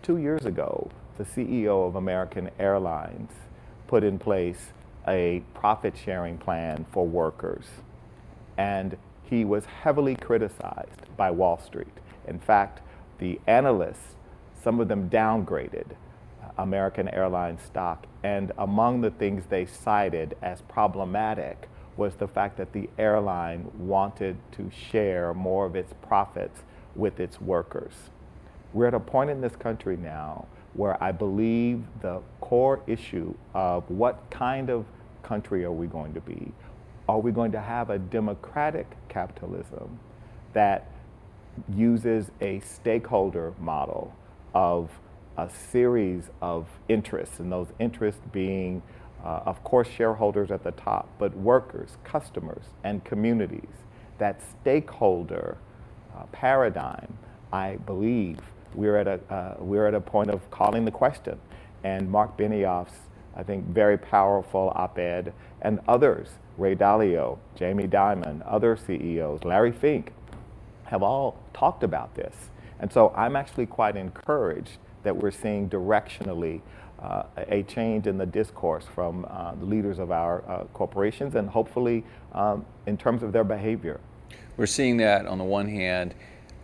Two 0.02 0.18
years 0.18 0.44
ago, 0.44 0.90
the 1.16 1.24
CEO 1.24 1.86
of 1.88 1.96
American 1.96 2.50
Airlines 2.58 3.30
put 3.86 4.04
in 4.04 4.18
place 4.18 4.72
a 5.06 5.42
profit 5.54 5.94
sharing 5.96 6.38
plan 6.38 6.84
for 6.92 7.06
workers. 7.06 7.64
And 8.56 8.96
he 9.22 9.44
was 9.44 9.64
heavily 9.64 10.16
criticized 10.16 11.16
by 11.16 11.30
Wall 11.30 11.58
Street. 11.58 11.96
In 12.26 12.38
fact, 12.38 12.80
the 13.18 13.40
analysts, 13.46 14.16
some 14.62 14.80
of 14.80 14.88
them 14.88 15.08
downgraded 15.08 15.92
uh, 16.42 16.48
American 16.58 17.08
Airlines 17.08 17.62
stock. 17.62 18.06
And 18.22 18.52
among 18.58 19.00
the 19.00 19.10
things 19.10 19.44
they 19.48 19.66
cited 19.66 20.36
as 20.42 20.62
problematic 20.62 21.68
was 21.96 22.14
the 22.16 22.28
fact 22.28 22.56
that 22.56 22.72
the 22.72 22.88
airline 22.98 23.70
wanted 23.78 24.36
to 24.52 24.70
share 24.70 25.32
more 25.32 25.66
of 25.66 25.76
its 25.76 25.92
profits 26.02 26.62
with 26.96 27.20
its 27.20 27.40
workers. 27.40 27.92
We're 28.72 28.88
at 28.88 28.94
a 28.94 29.00
point 29.00 29.30
in 29.30 29.40
this 29.40 29.54
country 29.54 29.96
now 29.96 30.46
where 30.74 31.02
I 31.02 31.12
believe 31.12 31.84
the 32.02 32.20
core 32.40 32.82
issue 32.86 33.34
of 33.54 33.88
what 33.88 34.28
kind 34.30 34.70
of 34.70 34.84
country 35.22 35.64
are 35.64 35.72
we 35.72 35.86
going 35.86 36.12
to 36.14 36.20
be? 36.20 36.52
Are 37.06 37.18
we 37.18 37.32
going 37.32 37.52
to 37.52 37.60
have 37.60 37.90
a 37.90 37.98
democratic 37.98 38.86
capitalism 39.08 40.00
that 40.54 40.90
uses 41.74 42.30
a 42.40 42.60
stakeholder 42.60 43.52
model 43.58 44.14
of 44.54 44.90
a 45.36 45.50
series 45.50 46.30
of 46.40 46.66
interests, 46.88 47.40
and 47.40 47.52
those 47.52 47.68
interests 47.78 48.22
being, 48.32 48.82
uh, 49.22 49.40
of 49.44 49.62
course, 49.64 49.88
shareholders 49.88 50.50
at 50.50 50.64
the 50.64 50.70
top, 50.72 51.08
but 51.18 51.36
workers, 51.36 51.98
customers, 52.04 52.64
and 52.84 53.04
communities. 53.04 53.84
That 54.18 54.40
stakeholder 54.42 55.58
uh, 56.16 56.22
paradigm, 56.32 57.18
I 57.52 57.76
believe, 57.84 58.38
we're 58.74 58.96
at, 58.96 59.08
a, 59.08 59.20
uh, 59.32 59.56
we're 59.58 59.86
at 59.86 59.94
a 59.94 60.00
point 60.00 60.30
of 60.30 60.50
calling 60.50 60.84
the 60.84 60.90
question. 60.90 61.38
And 61.82 62.10
Mark 62.10 62.38
Benioff's, 62.38 62.98
I 63.36 63.42
think, 63.42 63.66
very 63.66 63.98
powerful 63.98 64.72
op 64.74 64.98
ed, 64.98 65.32
and 65.64 65.80
others, 65.88 66.28
Ray 66.56 66.76
Dalio, 66.76 67.38
Jamie 67.56 67.88
Dimon, 67.88 68.42
other 68.46 68.76
CEOs, 68.76 69.42
Larry 69.44 69.72
Fink, 69.72 70.12
have 70.84 71.02
all 71.02 71.36
talked 71.52 71.82
about 71.82 72.14
this. 72.14 72.50
And 72.78 72.92
so 72.92 73.12
I'm 73.16 73.34
actually 73.34 73.66
quite 73.66 73.96
encouraged 73.96 74.76
that 75.02 75.16
we're 75.16 75.30
seeing 75.30 75.68
directionally 75.68 76.60
uh, 77.02 77.24
a 77.36 77.62
change 77.64 78.06
in 78.06 78.18
the 78.18 78.26
discourse 78.26 78.84
from 78.94 79.26
uh, 79.28 79.54
the 79.54 79.64
leaders 79.64 79.98
of 79.98 80.10
our 80.10 80.48
uh, 80.48 80.64
corporations 80.72 81.34
and 81.34 81.48
hopefully 81.48 82.04
um, 82.32 82.64
in 82.86 82.96
terms 82.96 83.22
of 83.22 83.32
their 83.32 83.44
behavior. 83.44 84.00
We're 84.56 84.66
seeing 84.66 84.98
that 84.98 85.26
on 85.26 85.38
the 85.38 85.44
one 85.44 85.68
hand 85.68 86.14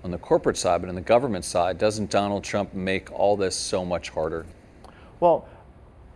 on 0.04 0.10
the 0.10 0.18
corporate 0.18 0.56
side, 0.56 0.80
but 0.80 0.88
on 0.88 0.94
the 0.94 1.00
government 1.00 1.44
side, 1.44 1.76
doesn't 1.76 2.10
Donald 2.10 2.42
Trump 2.44 2.72
make 2.72 3.12
all 3.12 3.36
this 3.36 3.54
so 3.54 3.84
much 3.84 4.10
harder? 4.10 4.46
Well, 5.20 5.46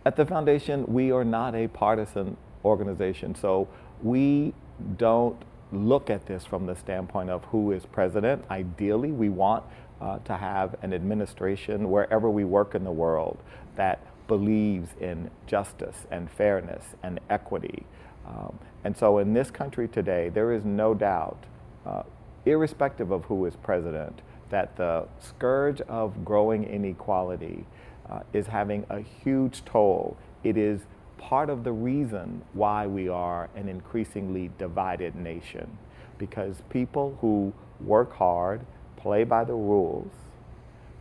at 0.05 0.15
the 0.15 0.25
foundation, 0.25 0.85
we 0.87 1.11
are 1.11 1.23
not 1.23 1.53
a 1.53 1.67
partisan 1.67 2.37
organization, 2.65 3.35
so 3.35 3.67
we 4.03 4.53
don't 4.97 5.41
look 5.71 6.09
at 6.09 6.25
this 6.25 6.45
from 6.45 6.65
the 6.65 6.75
standpoint 6.75 7.29
of 7.29 7.43
who 7.45 7.71
is 7.71 7.85
president. 7.85 8.43
Ideally, 8.49 9.11
we 9.11 9.29
want 9.29 9.63
uh, 10.01 10.19
to 10.19 10.35
have 10.35 10.75
an 10.81 10.93
administration 10.93 11.89
wherever 11.89 12.29
we 12.29 12.43
work 12.43 12.75
in 12.75 12.83
the 12.83 12.91
world 12.91 13.37
that 13.75 13.99
believes 14.27 14.89
in 14.99 15.29
justice 15.47 16.05
and 16.11 16.29
fairness 16.29 16.83
and 17.03 17.19
equity. 17.29 17.85
Um, 18.27 18.57
and 18.83 18.97
so 18.97 19.19
in 19.19 19.33
this 19.33 19.51
country 19.51 19.87
today, 19.87 20.29
there 20.29 20.51
is 20.51 20.65
no 20.65 20.93
doubt, 20.93 21.43
uh, 21.85 22.03
irrespective 22.45 23.11
of 23.11 23.25
who 23.25 23.45
is 23.45 23.55
president, 23.55 24.21
that 24.49 24.75
the 24.75 25.07
scourge 25.19 25.81
of 25.81 26.23
growing 26.23 26.63
inequality 26.63 27.65
uh, 28.09 28.19
is 28.33 28.47
having 28.47 28.85
a 28.89 28.99
huge 28.99 29.65
toll. 29.65 30.17
It 30.43 30.57
is 30.57 30.81
part 31.17 31.49
of 31.49 31.63
the 31.63 31.71
reason 31.71 32.41
why 32.53 32.87
we 32.87 33.07
are 33.07 33.49
an 33.55 33.69
increasingly 33.69 34.51
divided 34.57 35.15
nation 35.15 35.77
because 36.17 36.61
people 36.69 37.17
who 37.21 37.53
work 37.81 38.13
hard 38.13 38.61
play 38.97 39.23
by 39.23 39.43
the 39.43 39.53
rules 39.53 40.11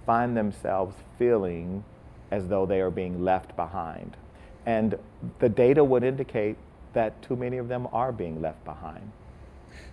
find 0.07 0.37
themselves 0.37 0.97
feeling 1.19 1.85
as 2.31 2.49
though 2.49 2.67
they 2.67 2.81
are 2.81 2.91
being 2.91 3.23
left 3.23 3.55
behind. 3.57 4.17
And 4.67 4.99
the 5.39 5.49
data 5.49 5.83
would 5.85 6.03
indicate 6.03 6.57
that 6.95 7.21
too 7.23 7.37
many 7.37 7.59
of 7.59 7.69
them 7.69 7.89
are 7.93 8.13
being 8.13 8.41
left 8.41 8.65
behind. 8.65 9.11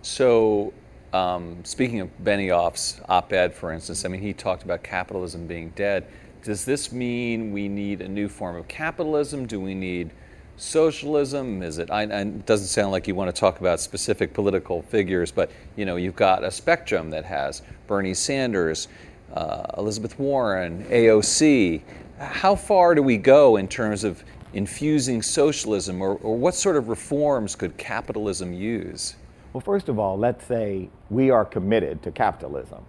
So, 0.02 0.72
um, 1.12 1.64
speaking 1.64 2.00
of 2.00 2.10
Benioff's 2.22 3.00
op 3.08 3.32
ed, 3.32 3.54
for 3.54 3.72
instance, 3.72 4.04
I 4.04 4.08
mean, 4.08 4.22
he 4.22 4.32
talked 4.32 4.62
about 4.62 4.82
capitalism 4.82 5.46
being 5.46 5.70
dead. 5.70 6.06
Does 6.42 6.64
this 6.64 6.90
mean 6.90 7.52
we 7.52 7.68
need 7.68 8.00
a 8.00 8.08
new 8.08 8.28
form 8.28 8.56
of 8.56 8.66
capitalism? 8.66 9.46
Do 9.46 9.60
we 9.60 9.74
need 9.74 10.10
socialism? 10.56 11.62
Is 11.62 11.78
it? 11.78 11.88
I, 11.88 12.02
it 12.02 12.46
doesn't 12.46 12.66
sound 12.66 12.90
like 12.90 13.06
you 13.06 13.14
want 13.14 13.32
to 13.32 13.38
talk 13.38 13.60
about 13.60 13.78
specific 13.78 14.34
political 14.34 14.82
figures, 14.82 15.30
but 15.30 15.52
you 15.76 15.84
know, 15.84 15.94
you've 15.94 16.16
got 16.16 16.42
a 16.42 16.50
spectrum 16.50 17.10
that 17.10 17.24
has 17.24 17.62
Bernie 17.86 18.14
Sanders, 18.14 18.88
uh, 19.34 19.66
Elizabeth 19.78 20.18
Warren, 20.18 20.84
AOC. 20.86 21.82
How 22.18 22.56
far 22.56 22.96
do 22.96 23.02
we 23.02 23.18
go 23.18 23.56
in 23.56 23.68
terms 23.68 24.02
of 24.02 24.24
infusing 24.52 25.22
socialism, 25.22 26.02
or, 26.02 26.16
or 26.16 26.36
what 26.36 26.56
sort 26.56 26.76
of 26.76 26.88
reforms 26.88 27.54
could 27.54 27.76
capitalism 27.76 28.52
use? 28.52 29.14
Well, 29.52 29.60
first 29.60 29.88
of 29.88 30.00
all, 30.00 30.18
let's 30.18 30.44
say 30.46 30.90
we 31.08 31.30
are 31.30 31.44
committed 31.44 32.02
to 32.02 32.10
capitalism. 32.10 32.84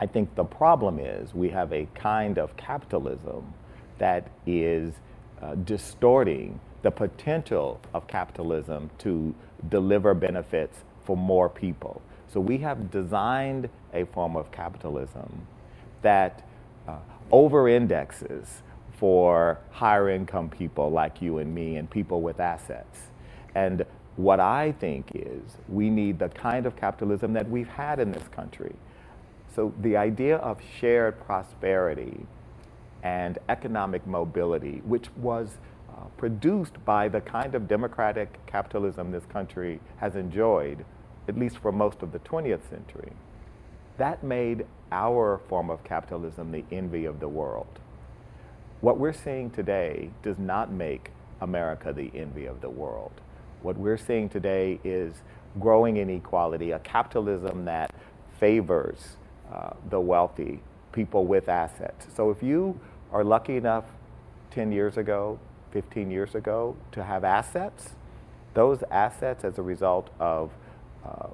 I 0.00 0.06
think 0.06 0.34
the 0.36 0.44
problem 0.44 0.98
is 1.00 1.34
we 1.34 1.48
have 1.50 1.72
a 1.72 1.86
kind 1.94 2.38
of 2.38 2.56
capitalism 2.56 3.52
that 3.98 4.28
is 4.46 4.94
uh, 5.42 5.56
distorting 5.56 6.60
the 6.82 6.90
potential 6.90 7.80
of 7.92 8.06
capitalism 8.06 8.90
to 8.98 9.34
deliver 9.68 10.14
benefits 10.14 10.78
for 11.04 11.16
more 11.16 11.48
people. 11.48 12.00
So 12.32 12.40
we 12.40 12.58
have 12.58 12.90
designed 12.90 13.68
a 13.92 14.04
form 14.04 14.36
of 14.36 14.52
capitalism 14.52 15.46
that 16.02 16.46
uh, 16.86 16.98
over 17.32 17.68
indexes 17.68 18.62
for 18.98 19.58
higher 19.70 20.10
income 20.10 20.48
people 20.48 20.90
like 20.90 21.20
you 21.20 21.38
and 21.38 21.52
me 21.54 21.76
and 21.76 21.90
people 21.90 22.20
with 22.20 22.38
assets. 22.38 22.98
And 23.54 23.84
what 24.16 24.40
I 24.40 24.72
think 24.72 25.10
is 25.14 25.56
we 25.68 25.90
need 25.90 26.18
the 26.18 26.28
kind 26.28 26.66
of 26.66 26.76
capitalism 26.76 27.32
that 27.32 27.48
we've 27.48 27.68
had 27.68 27.98
in 27.98 28.12
this 28.12 28.26
country. 28.28 28.74
So 29.54 29.72
the 29.80 29.96
idea 29.96 30.36
of 30.36 30.60
shared 30.78 31.20
prosperity 31.20 32.26
and 33.02 33.38
economic 33.48 34.06
mobility, 34.06 34.82
which 34.84 35.08
was 35.16 35.58
uh, 35.90 36.04
produced 36.16 36.84
by 36.84 37.08
the 37.08 37.20
kind 37.20 37.54
of 37.54 37.68
democratic 37.68 38.44
capitalism 38.46 39.10
this 39.10 39.24
country 39.26 39.80
has 39.98 40.16
enjoyed, 40.16 40.84
at 41.28 41.38
least 41.38 41.58
for 41.58 41.72
most 41.72 42.02
of 42.02 42.12
the 42.12 42.18
20th 42.20 42.68
century, 42.68 43.12
that 43.96 44.22
made 44.22 44.64
our 44.92 45.40
form 45.48 45.70
of 45.70 45.82
capitalism 45.84 46.52
the 46.52 46.64
envy 46.70 47.04
of 47.04 47.20
the 47.20 47.28
world. 47.28 47.78
What 48.80 48.98
we're 48.98 49.12
seeing 49.12 49.50
today 49.50 50.10
does 50.22 50.38
not 50.38 50.70
make 50.70 51.10
America 51.40 51.92
the 51.92 52.10
envy 52.14 52.46
of 52.46 52.60
the 52.60 52.70
world. 52.70 53.12
What 53.62 53.76
we're 53.76 53.96
seeing 53.96 54.28
today 54.28 54.78
is 54.84 55.14
growing 55.58 55.96
inequality, 55.96 56.70
a 56.70 56.78
capitalism 56.78 57.64
that 57.64 57.92
favors 58.38 59.16
uh, 59.52 59.70
the 59.90 60.00
wealthy, 60.00 60.60
people 60.92 61.26
with 61.26 61.48
assets. 61.48 62.06
So 62.14 62.30
if 62.30 62.42
you 62.42 62.78
are 63.12 63.24
lucky 63.24 63.56
enough 63.56 63.84
10 64.50 64.72
years 64.72 64.96
ago 64.96 65.38
15 65.72 66.10
years 66.10 66.34
ago 66.34 66.76
to 66.92 67.04
have 67.04 67.24
assets. 67.24 67.90
Those 68.54 68.82
assets, 68.90 69.44
as 69.44 69.58
a 69.58 69.62
result 69.62 70.10
of 70.18 70.50
uh, 71.04 71.28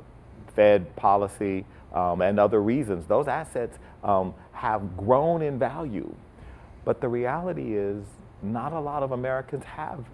Fed 0.54 0.94
policy, 0.97 1.64
um, 1.92 2.21
and 2.23 2.40
other 2.40 2.61
reasons, 2.61 3.06
those 3.06 3.28
assets 3.28 3.78
um, 4.02 4.35
have 4.52 4.97
grown 4.97 5.42
in 5.42 5.59
value. 5.59 6.12
But 6.85 7.00
the 7.00 7.09
reality 7.09 7.76
is, 7.76 8.04
not 8.42 8.73
a 8.73 8.80
lot 8.80 9.02
of 9.02 9.12
Americans 9.12 9.64
have 9.64 10.04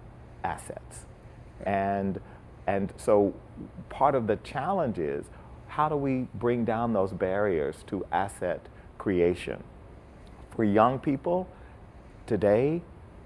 assets. 0.43 1.05
And, 1.65 2.19
and 2.67 2.93
so 2.97 3.33
part 3.89 4.15
of 4.15 4.27
the 4.27 4.37
challenge 4.37 4.99
is 4.99 5.25
how 5.71 5.87
do 5.87 5.95
we 5.95 6.27
bring 6.33 6.65
down 6.65 6.91
those 6.91 7.13
barriers 7.13 7.77
to 7.87 8.05
asset 8.11 8.67
creation? 8.97 9.63
For 10.53 10.65
young 10.65 10.99
people, 10.99 11.47
today, 12.27 12.81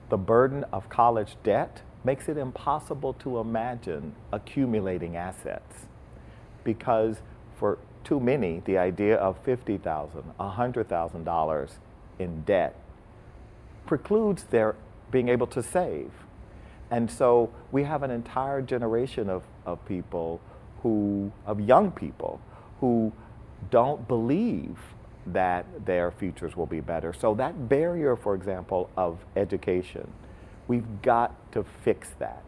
the 0.10 0.18
burden 0.18 0.64
of 0.72 0.88
college 0.88 1.38
debt 1.44 1.82
makes 2.04 2.30
it 2.30 2.38
impossible 2.38 3.14
to 3.14 3.40
imagine 3.40 4.14
accumulating 4.32 5.18
assets 5.18 5.88
because 6.64 7.18
for 7.58 7.80
too 8.04 8.20
many, 8.20 8.62
the 8.66 8.78
idea 8.78 9.16
of 9.16 9.44
$50,000, 9.44 10.24
$100,000 10.40 11.70
in 12.20 12.42
debt 12.42 12.76
precludes 13.88 14.44
their 14.44 14.76
being 15.10 15.30
able 15.30 15.48
to 15.48 15.64
save. 15.64 16.12
And 16.92 17.10
so 17.10 17.50
we 17.72 17.86
have 17.86 18.04
an 18.04 18.12
entire 18.12 18.62
generation 18.62 19.32
of, 19.32 19.42
of 19.66 19.84
people 19.88 20.42
who, 20.82 21.32
of 21.46 21.60
young 21.60 21.92
people, 21.92 22.40
who 22.80 23.12
don't 23.72 24.08
believe 24.08 24.78
that 25.28 25.66
their 25.86 26.12
futures 26.12 26.56
will 26.56 26.66
be 26.66 26.82
better. 26.82 27.14
So 27.14 27.34
that 27.36 27.68
barrier, 27.68 28.16
for 28.16 28.36
example, 28.36 28.90
of 28.96 29.18
education, 29.36 30.08
we've 30.68 31.02
got 31.02 31.34
to 31.54 31.64
fix 31.84 32.10
that. 32.20 32.44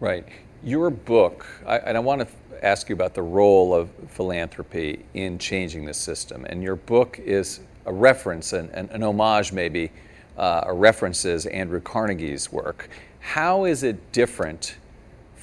Right. 0.00 0.26
Your 0.62 0.90
book, 0.90 1.46
I, 1.66 1.78
and 1.78 1.96
I 1.96 2.00
want 2.00 2.20
to 2.20 2.28
ask 2.64 2.88
you 2.88 2.94
about 2.94 3.14
the 3.14 3.22
role 3.22 3.74
of 3.74 3.90
philanthropy 4.08 5.04
in 5.14 5.38
changing 5.38 5.84
the 5.84 5.94
system. 5.94 6.46
And 6.46 6.62
your 6.62 6.76
book 6.76 7.18
is 7.18 7.60
a 7.86 7.92
reference, 7.92 8.52
and 8.52 8.70
an, 8.70 8.88
an 8.90 9.02
homage 9.02 9.52
maybe, 9.52 9.90
uh, 10.38 10.64
references 10.68 11.46
Andrew 11.46 11.80
Carnegie's 11.80 12.50
work. 12.50 12.88
How 13.20 13.64
is 13.64 13.82
it 13.82 14.12
different 14.12 14.76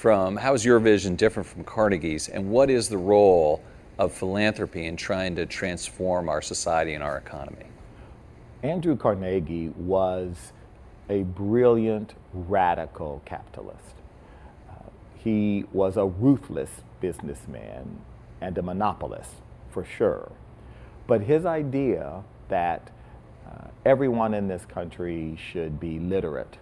from, 0.01 0.35
how 0.35 0.51
is 0.55 0.65
your 0.65 0.79
vision 0.79 1.15
different 1.15 1.47
from 1.47 1.63
Carnegie's, 1.63 2.27
and 2.27 2.49
what 2.49 2.71
is 2.71 2.89
the 2.89 2.97
role 2.97 3.61
of 3.99 4.11
philanthropy 4.11 4.87
in 4.87 4.97
trying 4.97 5.35
to 5.35 5.45
transform 5.45 6.27
our 6.27 6.41
society 6.41 6.95
and 6.95 7.03
our 7.03 7.19
economy? 7.19 7.67
Andrew 8.63 8.97
Carnegie 8.97 9.69
was 9.77 10.53
a 11.07 11.21
brilliant, 11.21 12.15
radical 12.33 13.21
capitalist. 13.25 13.93
Uh, 14.71 14.89
he 15.23 15.65
was 15.71 15.97
a 15.97 16.05
ruthless 16.05 16.81
businessman 16.99 18.01
and 18.41 18.57
a 18.57 18.63
monopolist, 18.63 19.35
for 19.69 19.85
sure. 19.85 20.31
But 21.05 21.21
his 21.21 21.45
idea 21.45 22.23
that 22.49 22.89
uh, 23.47 23.67
everyone 23.85 24.33
in 24.33 24.47
this 24.47 24.65
country 24.65 25.37
should 25.51 25.79
be 25.79 25.99
literate, 25.99 26.57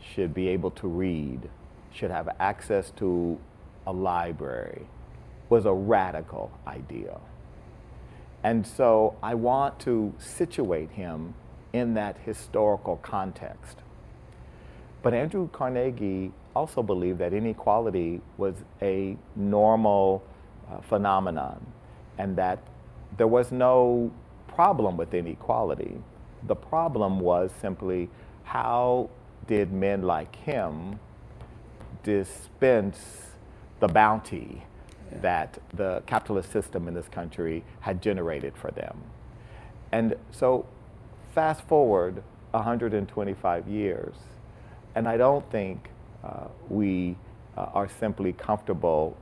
should 0.00 0.32
be 0.32 0.46
able 0.46 0.70
to 0.70 0.86
read, 0.86 1.48
should 1.94 2.10
have 2.10 2.28
access 2.40 2.90
to 2.96 3.38
a 3.86 3.92
library, 3.92 4.86
was 5.48 5.64
a 5.64 5.72
radical 5.72 6.50
idea. 6.66 7.18
And 8.42 8.66
so 8.66 9.16
I 9.22 9.34
want 9.34 9.78
to 9.80 10.12
situate 10.18 10.90
him 10.90 11.34
in 11.72 11.94
that 11.94 12.18
historical 12.24 12.96
context. 12.96 13.78
But 15.02 15.14
Andrew 15.14 15.48
Carnegie 15.50 16.32
also 16.54 16.82
believed 16.82 17.18
that 17.18 17.32
inequality 17.32 18.20
was 18.36 18.54
a 18.82 19.16
normal 19.36 20.22
uh, 20.70 20.80
phenomenon 20.80 21.64
and 22.18 22.36
that 22.36 22.58
there 23.16 23.26
was 23.26 23.52
no 23.52 24.10
problem 24.48 24.96
with 24.96 25.14
inequality. 25.14 25.98
The 26.46 26.54
problem 26.54 27.20
was 27.20 27.50
simply 27.60 28.08
how 28.44 29.10
did 29.46 29.72
men 29.72 30.02
like 30.02 30.34
him 30.36 30.98
dispense 32.04 33.32
the 33.80 33.88
bounty 33.88 34.62
yeah. 35.10 35.18
that 35.20 35.58
the 35.74 36.02
capitalist 36.06 36.52
system 36.52 36.86
in 36.86 36.94
this 36.94 37.08
country 37.08 37.64
had 37.80 38.00
generated 38.00 38.56
for 38.56 38.70
them. 38.70 39.02
And 39.90 40.14
so, 40.30 40.66
fast 41.34 41.66
forward 41.66 42.22
125 42.52 43.66
years, 43.66 44.14
and 44.94 45.08
I 45.08 45.16
don't 45.16 45.50
think 45.50 45.90
uh, 46.22 46.46
we 46.68 47.16
uh, 47.56 47.62
are 47.74 47.88
simply 47.88 48.32
comfortable 48.32 49.16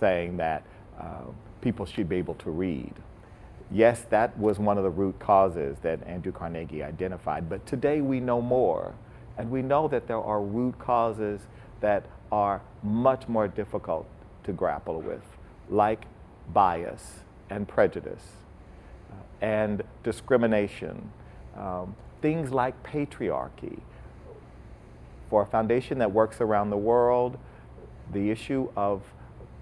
saying 0.00 0.38
that 0.38 0.64
uh, 1.00 1.22
people 1.60 1.86
should 1.86 2.08
be 2.08 2.16
able 2.16 2.34
to 2.34 2.50
read 2.50 2.94
yes, 3.70 4.04
that 4.10 4.38
was 4.38 4.58
one 4.58 4.78
of 4.78 4.84
the 4.84 4.90
root 4.90 5.18
causes 5.18 5.76
that 5.82 6.06
Andrew 6.06 6.32
Carnegie 6.32 6.82
identified, 6.82 7.48
but 7.48 7.66
today 7.66 8.00
we 8.00 8.20
know 8.20 8.40
more. 8.40 8.94
And 9.36 9.50
we 9.50 9.62
know 9.62 9.88
that 9.88 10.06
there 10.06 10.22
are 10.22 10.40
root 10.40 10.78
causes 10.78 11.40
that 11.80 12.06
are 12.32 12.62
much 12.82 13.28
more 13.28 13.48
difficult 13.48 14.06
to 14.44 14.52
grapple 14.52 15.00
with, 15.00 15.22
like 15.70 16.06
bias 16.52 17.20
and 17.50 17.66
prejudice 17.66 18.24
uh, 19.10 19.44
and 19.44 19.82
discrimination, 20.02 21.10
um, 21.56 21.94
things 22.20 22.50
like 22.50 22.80
patriarchy. 22.82 23.78
For 25.30 25.42
a 25.42 25.46
foundation 25.46 25.98
that 25.98 26.12
works 26.12 26.40
around 26.40 26.70
the 26.70 26.76
world, 26.76 27.38
the 28.12 28.30
issue 28.30 28.68
of 28.76 29.02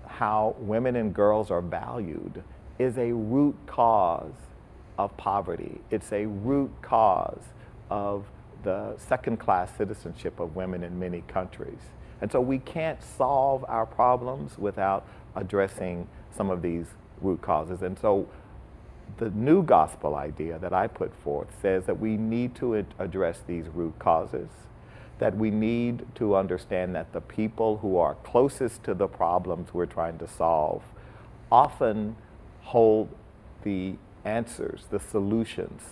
how 0.06 0.54
women 0.58 0.96
and 0.96 1.14
girls 1.14 1.50
are 1.50 1.62
valued 1.62 2.42
is 2.78 2.98
a 2.98 3.12
root 3.12 3.56
cause 3.66 4.32
of 4.98 5.16
poverty. 5.16 5.80
It's 5.90 6.12
a 6.12 6.26
root 6.26 6.70
cause 6.82 7.42
of 7.90 8.26
the 8.62 8.94
second 8.96 9.38
class 9.38 9.76
citizenship 9.76 10.38
of 10.40 10.54
women 10.54 10.84
in 10.84 10.98
many 10.98 11.22
countries. 11.22 11.80
And 12.22 12.30
so 12.30 12.40
we 12.40 12.60
can't 12.60 13.02
solve 13.02 13.64
our 13.68 13.84
problems 13.84 14.56
without 14.56 15.04
addressing 15.34 16.06
some 16.34 16.50
of 16.50 16.62
these 16.62 16.86
root 17.20 17.42
causes. 17.42 17.82
And 17.82 17.98
so 17.98 18.28
the 19.18 19.30
new 19.30 19.64
gospel 19.64 20.14
idea 20.14 20.58
that 20.60 20.72
I 20.72 20.86
put 20.86 21.12
forth 21.22 21.48
says 21.60 21.84
that 21.86 21.98
we 21.98 22.16
need 22.16 22.54
to 22.56 22.86
address 23.00 23.42
these 23.46 23.66
root 23.66 23.98
causes, 23.98 24.48
that 25.18 25.36
we 25.36 25.50
need 25.50 26.06
to 26.14 26.36
understand 26.36 26.94
that 26.94 27.12
the 27.12 27.20
people 27.20 27.78
who 27.78 27.96
are 27.98 28.14
closest 28.22 28.84
to 28.84 28.94
the 28.94 29.08
problems 29.08 29.74
we're 29.74 29.84
trying 29.86 30.18
to 30.18 30.28
solve 30.28 30.82
often 31.50 32.14
hold 32.60 33.08
the 33.64 33.96
answers, 34.24 34.86
the 34.90 35.00
solutions 35.00 35.82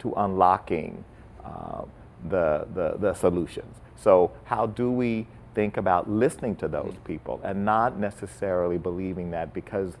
to 0.00 0.12
unlocking 0.18 1.02
uh, 1.42 1.82
the, 2.28 2.66
the, 2.74 2.96
the 2.98 3.14
solutions. 3.14 3.76
So, 3.96 4.32
how 4.44 4.66
do 4.66 4.90
we 4.90 5.26
think 5.54 5.76
about 5.76 6.10
listening 6.10 6.56
to 6.56 6.68
those 6.68 6.94
people 7.04 7.40
and 7.44 7.64
not 7.64 7.98
necessarily 7.98 8.78
believing 8.78 9.30
that 9.30 9.52
because 9.52 9.94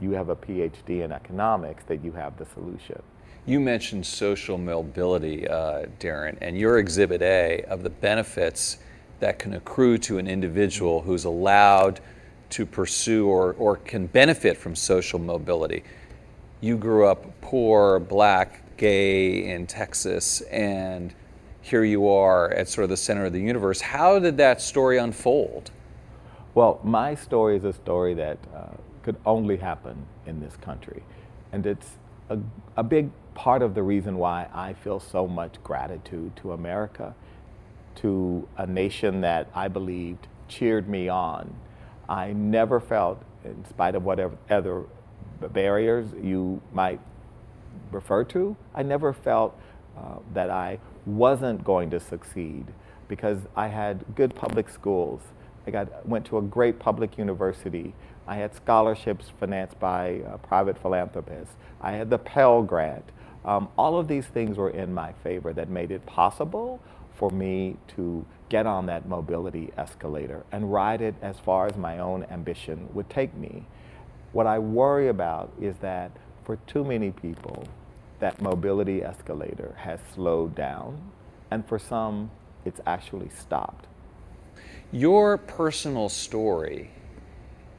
you 0.00 0.12
have 0.12 0.28
a 0.28 0.36
PhD 0.36 1.04
in 1.04 1.12
economics 1.12 1.84
that 1.84 2.04
you 2.04 2.12
have 2.12 2.36
the 2.36 2.46
solution? 2.46 3.02
You 3.46 3.60
mentioned 3.60 4.06
social 4.06 4.56
mobility, 4.56 5.46
uh, 5.46 5.86
Darren, 6.00 6.38
and 6.40 6.58
your 6.58 6.78
exhibit 6.78 7.20
A 7.22 7.62
of 7.68 7.82
the 7.82 7.90
benefits 7.90 8.78
that 9.20 9.38
can 9.38 9.54
accrue 9.54 9.98
to 9.98 10.18
an 10.18 10.26
individual 10.26 11.02
who's 11.02 11.24
allowed 11.24 12.00
to 12.50 12.64
pursue 12.64 13.26
or, 13.26 13.54
or 13.54 13.76
can 13.76 14.06
benefit 14.06 14.56
from 14.56 14.74
social 14.74 15.18
mobility. 15.18 15.82
You 16.60 16.76
grew 16.76 17.06
up 17.06 17.40
poor, 17.40 17.98
black, 17.98 18.76
gay 18.76 19.50
in 19.50 19.66
Texas, 19.66 20.40
and 20.42 21.14
here 21.64 21.82
you 21.82 22.08
are 22.08 22.50
at 22.52 22.68
sort 22.68 22.84
of 22.84 22.90
the 22.90 22.96
center 22.96 23.24
of 23.24 23.32
the 23.32 23.40
universe. 23.40 23.80
How 23.80 24.18
did 24.18 24.36
that 24.36 24.60
story 24.60 24.98
unfold? 24.98 25.70
Well, 26.54 26.78
my 26.84 27.14
story 27.14 27.56
is 27.56 27.64
a 27.64 27.72
story 27.72 28.14
that 28.14 28.38
uh, 28.54 28.66
could 29.02 29.16
only 29.26 29.56
happen 29.56 30.06
in 30.26 30.40
this 30.40 30.56
country. 30.56 31.02
And 31.52 31.66
it's 31.66 31.96
a, 32.28 32.38
a 32.76 32.82
big 32.82 33.10
part 33.34 33.62
of 33.62 33.74
the 33.74 33.82
reason 33.82 34.18
why 34.18 34.48
I 34.54 34.74
feel 34.74 35.00
so 35.00 35.26
much 35.26 35.54
gratitude 35.64 36.36
to 36.36 36.52
America, 36.52 37.14
to 37.96 38.46
a 38.58 38.66
nation 38.66 39.22
that 39.22 39.48
I 39.54 39.68
believed 39.68 40.28
cheered 40.48 40.88
me 40.88 41.08
on 41.08 41.54
I 42.08 42.32
never 42.32 42.80
felt, 42.80 43.22
in 43.44 43.64
spite 43.64 43.94
of 43.94 44.04
whatever 44.04 44.36
other 44.50 44.84
barriers 45.52 46.08
you 46.22 46.60
might 46.72 47.00
refer 47.90 48.24
to, 48.24 48.56
I 48.74 48.82
never 48.82 49.12
felt 49.12 49.58
uh, 49.96 50.18
that 50.32 50.50
I 50.50 50.78
wasn't 51.06 51.64
going 51.64 51.90
to 51.90 52.00
succeed 52.00 52.66
because 53.08 53.38
I 53.56 53.68
had 53.68 54.04
good 54.14 54.34
public 54.34 54.68
schools. 54.68 55.20
I 55.66 55.70
got, 55.70 56.06
went 56.06 56.26
to 56.26 56.38
a 56.38 56.42
great 56.42 56.78
public 56.78 57.18
university. 57.18 57.94
I 58.26 58.36
had 58.36 58.54
scholarships 58.54 59.30
financed 59.38 59.78
by 59.78 60.20
uh, 60.20 60.38
private 60.38 60.78
philanthropists. 60.80 61.54
I 61.80 61.92
had 61.92 62.10
the 62.10 62.18
Pell 62.18 62.62
Grant. 62.62 63.04
Um, 63.44 63.68
all 63.76 63.98
of 63.98 64.08
these 64.08 64.26
things 64.26 64.56
were 64.56 64.70
in 64.70 64.94
my 64.94 65.12
favor 65.22 65.52
that 65.52 65.68
made 65.68 65.90
it 65.90 66.04
possible 66.06 66.80
for 67.14 67.30
me 67.30 67.76
to 67.96 68.24
get 68.48 68.66
on 68.66 68.86
that 68.86 69.06
mobility 69.08 69.70
escalator 69.76 70.44
and 70.52 70.72
ride 70.72 71.00
it 71.02 71.14
as 71.22 71.38
far 71.38 71.66
as 71.66 71.76
my 71.76 71.98
own 71.98 72.24
ambition 72.30 72.88
would 72.94 73.08
take 73.10 73.34
me. 73.34 73.66
What 74.32 74.46
I 74.46 74.58
worry 74.58 75.08
about 75.08 75.52
is 75.60 75.76
that 75.80 76.10
for 76.44 76.56
too 76.66 76.84
many 76.84 77.10
people, 77.10 77.66
that 78.20 78.40
mobility 78.40 79.02
escalator 79.02 79.74
has 79.78 80.00
slowed 80.14 80.54
down, 80.54 81.10
and 81.50 81.66
for 81.66 81.78
some, 81.78 82.30
it's 82.64 82.80
actually 82.86 83.28
stopped. 83.28 83.86
Your 84.92 85.38
personal 85.38 86.08
story 86.08 86.90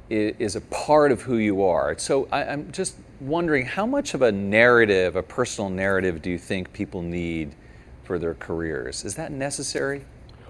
is, 0.09 0.55
a 0.55 0.61
part 0.61 1.11
of 1.11 1.21
who 1.21 1.37
you 1.37 1.63
are. 1.63 1.97
So 1.97 2.27
I, 2.31 2.43
I'm 2.43 2.71
just 2.71 2.97
wondering 3.19 3.65
how 3.65 3.85
much 3.85 4.13
of 4.13 4.21
a 4.21 4.31
narrative, 4.31 5.15
a 5.15 5.23
personal 5.23 5.69
narrative, 5.69 6.21
do 6.21 6.29
you 6.29 6.37
think 6.37 6.73
people 6.73 7.01
need 7.01 7.55
for 8.03 8.19
their 8.19 8.35
careers? 8.35 9.03
Is 9.03 9.15
that 9.15 9.31
necessary? 9.31 10.05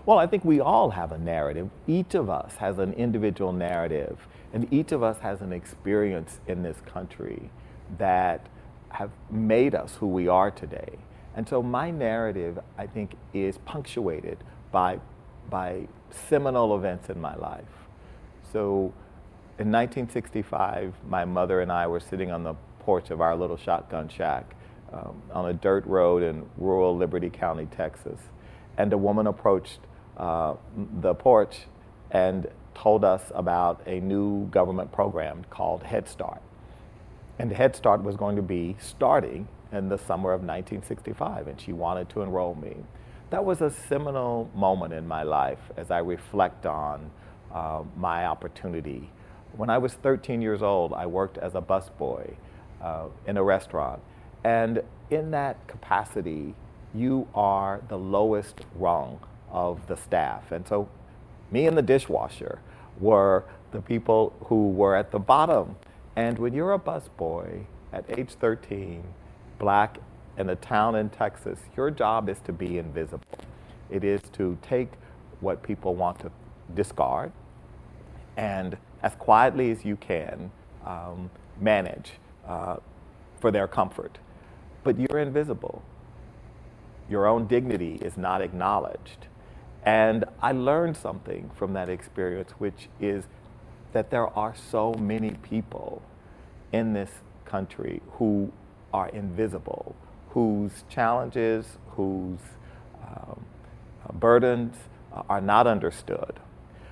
Well, 0.06 0.18
I 0.18 0.28
think 0.28 0.44
we 0.46 0.60
all 0.60 0.90
have 0.92 1.12
a 1.12 1.18
narrative. 1.18 1.70
Each 1.88 2.16
of 2.16 2.30
us 2.30 2.56
has 2.58 2.80
an 2.80 2.94
individual 2.94 3.54
narrative, 3.54 4.28
and 4.54 4.72
each 4.72 4.92
of 4.92 5.04
us 5.04 5.20
has 5.20 5.42
an 5.42 5.54
experience 5.54 6.40
in 6.48 6.62
this 6.62 6.78
country 6.86 7.50
that 7.98 8.46
have 8.96 9.12
made 9.30 9.76
us 9.76 9.96
who 10.00 10.08
we 10.08 10.28
are 10.28 10.50
today. 10.50 10.98
And 11.36 11.48
so 11.48 11.62
my 11.62 11.92
narrative, 11.92 12.60
I 12.78 12.88
think, 12.88 13.16
is 13.34 13.58
punctuated 13.60 14.38
by, 14.72 15.00
by 15.50 15.88
seminal 16.10 16.76
events 16.78 17.10
in 17.10 17.20
my 17.20 17.36
life. 17.36 17.66
So 18.54 18.94
in 19.60 19.70
1965, 19.72 20.94
my 21.08 21.26
mother 21.26 21.60
and 21.62 21.72
I 21.72 21.88
were 21.88 22.00
sitting 22.00 22.32
on 22.32 22.44
the 22.44 22.56
porch 22.80 23.10
of 23.10 23.20
our 23.20 23.36
little 23.36 23.58
shotgun 23.58 24.08
shack 24.08 24.56
um, 24.94 25.22
on 25.34 25.50
a 25.50 25.54
dirt 25.54 25.86
road 25.86 26.24
in 26.24 26.46
rural 26.58 26.96
Liberty 26.96 27.30
County, 27.30 27.66
Texas. 27.66 28.20
And 28.78 28.94
a 28.94 28.98
woman 28.98 29.28
approached 29.28 29.80
uh, 30.16 30.56
the 31.02 31.14
porch 31.14 31.68
and 32.12 32.48
told 32.74 33.04
us 33.04 33.24
about 33.36 33.82
a 33.86 34.00
new 34.00 34.48
government 34.48 34.92
program 34.94 35.46
called 35.50 35.84
Head 35.84 36.08
Start. 36.08 36.42
And 37.38 37.52
Head 37.52 37.76
Start 37.76 38.04
was 38.04 38.16
going 38.16 38.36
to 38.38 38.42
be 38.42 38.78
starting 38.80 39.48
in 39.72 39.90
the 39.90 39.98
summer 39.98 40.32
of 40.32 40.42
1965, 40.42 41.48
and 41.48 41.60
she 41.60 41.74
wanted 41.74 42.10
to 42.10 42.22
enroll 42.22 42.56
me. 42.56 42.78
That 43.30 43.44
was 43.44 43.62
a 43.62 43.70
seminal 43.70 44.50
moment 44.56 44.94
in 44.94 45.08
my 45.08 45.24
life 45.24 45.60
as 45.76 45.92
I 45.92 46.00
reflect 46.00 46.66
on 46.66 47.12
uh, 47.54 47.84
my 47.98 48.26
opportunity. 48.26 49.10
When 49.58 49.70
I 49.70 49.78
was 49.78 49.94
13 49.94 50.42
years 50.42 50.62
old, 50.62 50.94
I 50.94 51.06
worked 51.06 51.38
as 51.38 51.56
a 51.56 51.62
busboy 51.62 52.36
uh, 52.82 53.06
in 53.26 53.38
a 53.38 53.44
restaurant. 53.44 54.02
And 54.44 54.84
in 55.10 55.32
that 55.32 55.68
capacity, 55.68 56.54
you 56.94 57.28
are 57.34 57.82
the 57.90 57.98
lowest 57.98 58.62
rung 58.76 59.20
of 59.52 59.88
the 59.88 59.98
staff. 59.98 60.52
And 60.52 60.68
so, 60.68 60.88
me 61.52 61.68
and 61.68 61.78
the 61.78 61.82
dishwasher 61.82 62.60
were 63.00 63.44
the 63.72 63.82
people 63.82 64.34
who 64.46 64.70
were 64.70 64.96
at 64.96 65.12
the 65.12 65.20
bottom 65.20 65.76
and 66.16 66.40
when 66.40 66.54
you're 66.54 66.74
a 66.74 66.80
busboy 66.80 67.66
at 67.92 68.06
age 68.18 68.32
13, 68.40 69.04
black 69.60 69.98
in 70.38 70.50
a 70.50 70.56
town 70.56 70.96
in 70.96 71.10
Texas, 71.10 71.60
your 71.76 71.92
job 71.92 72.30
is 72.30 72.40
to 72.42 72.54
be 72.54 72.78
invisible. 72.78 73.26
It 73.90 74.04
is 74.04 74.22
to 74.34 74.58
take 74.62 74.90
what 75.42 75.64
people 75.64 75.96
want 75.96 76.20
to 76.20 76.32
discard 76.74 77.32
and, 78.38 78.78
as 79.04 79.16
quietly 79.16 79.72
as 79.72 79.86
you 79.86 79.96
can, 79.96 80.52
um, 80.86 81.30
manage 81.60 82.14
uh, 82.48 82.78
for 83.40 83.52
their 83.52 83.68
comfort. 83.68 84.18
But 84.84 85.00
you're 85.00 85.20
invisible. 85.20 85.84
Your 87.10 87.28
own 87.28 87.48
dignity 87.48 87.96
is 88.02 88.18
not 88.18 88.42
acknowledged. 88.42 89.28
And 89.84 90.26
I 90.42 90.52
learned 90.52 90.98
something 90.98 91.52
from 91.56 91.74
that 91.74 91.90
experience, 91.90 92.52
which 92.58 92.90
is 93.00 93.26
that 93.96 94.10
there 94.10 94.28
are 94.38 94.54
so 94.54 94.94
many 94.96 95.32
people 95.32 96.02
in 96.74 96.92
this 96.92 97.10
country 97.46 98.02
who 98.12 98.52
are 98.94 99.08
invisible, 99.08 99.96
whose 100.32 100.84
challenges, 100.90 101.78
whose 101.92 102.42
um, 103.08 103.46
burdens 104.16 104.76
are 105.30 105.40
not 105.40 105.66
understood. 105.66 106.42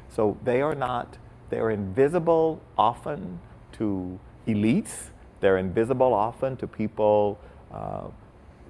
So 0.08 0.38
they 0.46 0.62
are 0.62 0.76
not, 0.76 1.18
they're 1.50 1.72
invisible 1.72 2.62
often 2.78 3.42
to 3.74 4.18
elites, 4.48 5.10
they're 5.42 5.58
invisible 5.58 6.13
often 6.13 6.56
to 6.56 6.68
people 6.68 7.38
uh, 7.74 8.04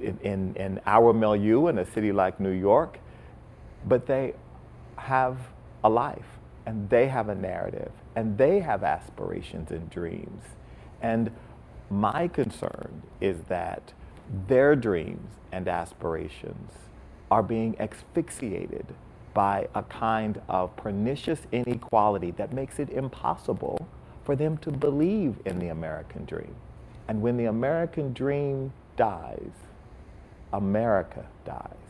in, 0.01 0.17
in, 0.23 0.55
in 0.55 0.81
our 0.87 1.13
milieu 1.13 1.67
in 1.67 1.77
a 1.77 1.85
city 1.85 2.11
like 2.11 2.39
New 2.39 2.49
York, 2.49 2.97
but 3.85 4.07
they 4.07 4.33
have 4.97 5.37
a 5.83 5.89
life 5.89 6.39
and 6.65 6.89
they 6.89 7.07
have 7.07 7.29
a 7.29 7.35
narrative 7.35 7.91
and 8.15 8.37
they 8.37 8.59
have 8.59 8.83
aspirations 8.83 9.71
and 9.71 9.89
dreams. 9.89 10.43
And 11.01 11.31
my 11.89 12.27
concern 12.27 13.03
is 13.19 13.37
that 13.49 13.93
their 14.47 14.75
dreams 14.75 15.31
and 15.51 15.67
aspirations 15.67 16.71
are 17.29 17.43
being 17.43 17.79
asphyxiated 17.79 18.85
by 19.33 19.67
a 19.73 19.83
kind 19.83 20.39
of 20.47 20.75
pernicious 20.77 21.41
inequality 21.51 22.31
that 22.31 22.53
makes 22.53 22.79
it 22.79 22.89
impossible 22.89 23.87
for 24.23 24.35
them 24.35 24.57
to 24.57 24.71
believe 24.71 25.35
in 25.45 25.59
the 25.59 25.67
American 25.69 26.25
dream. 26.25 26.55
And 27.07 27.21
when 27.21 27.37
the 27.37 27.45
American 27.45 28.13
dream 28.13 28.71
dies, 28.95 29.51
America 30.53 31.25
dies. 31.45 31.82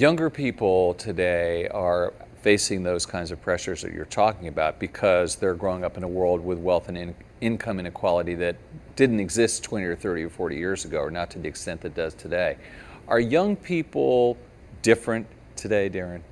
Younger 0.00 0.30
people 0.30 0.94
today 0.94 1.68
are 1.68 2.14
facing 2.40 2.82
those 2.82 3.04
kinds 3.04 3.32
of 3.32 3.42
pressures 3.42 3.82
that 3.82 3.92
you're 3.92 4.06
talking 4.06 4.48
about 4.48 4.78
because 4.78 5.36
they're 5.36 5.52
growing 5.52 5.84
up 5.84 5.98
in 5.98 6.04
a 6.04 6.08
world 6.08 6.42
with 6.42 6.58
wealth 6.58 6.88
and 6.88 6.96
in- 6.96 7.14
income 7.42 7.78
inequality 7.78 8.34
that 8.36 8.56
didn't 8.96 9.20
exist 9.20 9.62
20 9.62 9.84
or 9.84 9.94
30 9.94 10.22
or 10.22 10.30
40 10.30 10.56
years 10.56 10.86
ago, 10.86 11.00
or 11.00 11.10
not 11.10 11.30
to 11.32 11.38
the 11.38 11.46
extent 11.46 11.82
that 11.82 11.94
does 11.94 12.14
today. 12.14 12.56
Are 13.08 13.20
young 13.20 13.56
people 13.56 14.38
different 14.80 15.26
today, 15.54 15.90
Darren? 15.90 16.22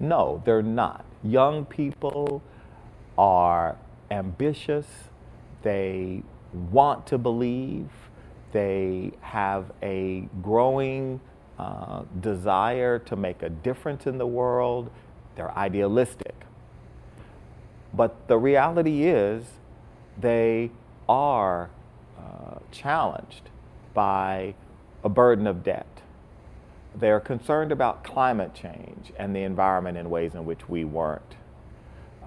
No, 0.00 0.40
they're 0.46 0.62
not. 0.62 1.04
Young 1.22 1.66
people 1.66 2.42
are 3.18 3.76
ambitious, 4.10 4.86
they 5.60 6.22
want 6.70 7.06
to 7.08 7.18
believe, 7.18 7.90
they 8.52 9.12
have 9.20 9.70
a 9.82 10.26
growing 10.40 11.20
uh, 11.58 12.02
desire 12.20 12.98
to 12.98 13.16
make 13.16 13.42
a 13.42 13.48
difference 13.48 14.06
in 14.06 14.18
the 14.18 14.26
world. 14.26 14.90
They're 15.36 15.56
idealistic. 15.56 16.34
But 17.94 18.28
the 18.28 18.36
reality 18.36 19.04
is, 19.04 19.44
they 20.18 20.70
are 21.08 21.70
uh, 22.18 22.58
challenged 22.70 23.48
by 23.94 24.54
a 25.02 25.08
burden 25.08 25.46
of 25.46 25.62
debt. 25.62 26.02
They're 26.94 27.20
concerned 27.20 27.72
about 27.72 28.04
climate 28.04 28.54
change 28.54 29.12
and 29.18 29.34
the 29.34 29.42
environment 29.42 29.98
in 29.98 30.10
ways 30.10 30.34
in 30.34 30.44
which 30.44 30.68
we 30.68 30.84
weren't. 30.84 31.36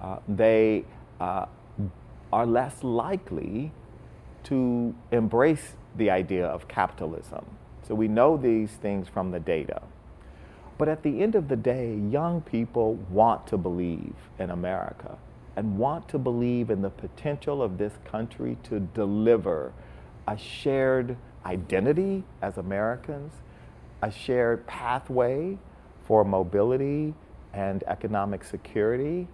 Uh, 0.00 0.18
they 0.26 0.84
uh, 1.20 1.46
are 2.32 2.46
less 2.46 2.82
likely 2.82 3.72
to 4.44 4.94
embrace 5.12 5.74
the 5.96 6.10
idea 6.10 6.46
of 6.46 6.66
capitalism 6.68 7.44
so 7.86 7.94
we 7.94 8.08
know 8.08 8.36
these 8.36 8.70
things 8.70 9.08
from 9.08 9.30
the 9.30 9.40
data. 9.40 9.82
But 10.78 10.88
at 10.88 11.02
the 11.02 11.20
end 11.22 11.34
of 11.34 11.48
the 11.48 11.56
day, 11.56 11.94
young 11.94 12.40
people 12.40 12.94
want 13.10 13.46
to 13.48 13.58
believe 13.58 14.14
in 14.38 14.50
America 14.50 15.18
and 15.56 15.76
want 15.76 16.08
to 16.08 16.18
believe 16.18 16.70
in 16.70 16.80
the 16.80 16.90
potential 16.90 17.62
of 17.62 17.76
this 17.76 17.92
country 18.04 18.56
to 18.62 18.80
deliver 18.80 19.72
a 20.26 20.38
shared 20.38 21.16
identity 21.44 22.24
as 22.40 22.56
Americans, 22.56 23.34
a 24.02 24.10
shared 24.10 24.66
pathway 24.66 25.58
for 26.04 26.24
mobility 26.24 27.14
and 27.52 27.82
economic 27.84 28.44
security, 28.44 29.26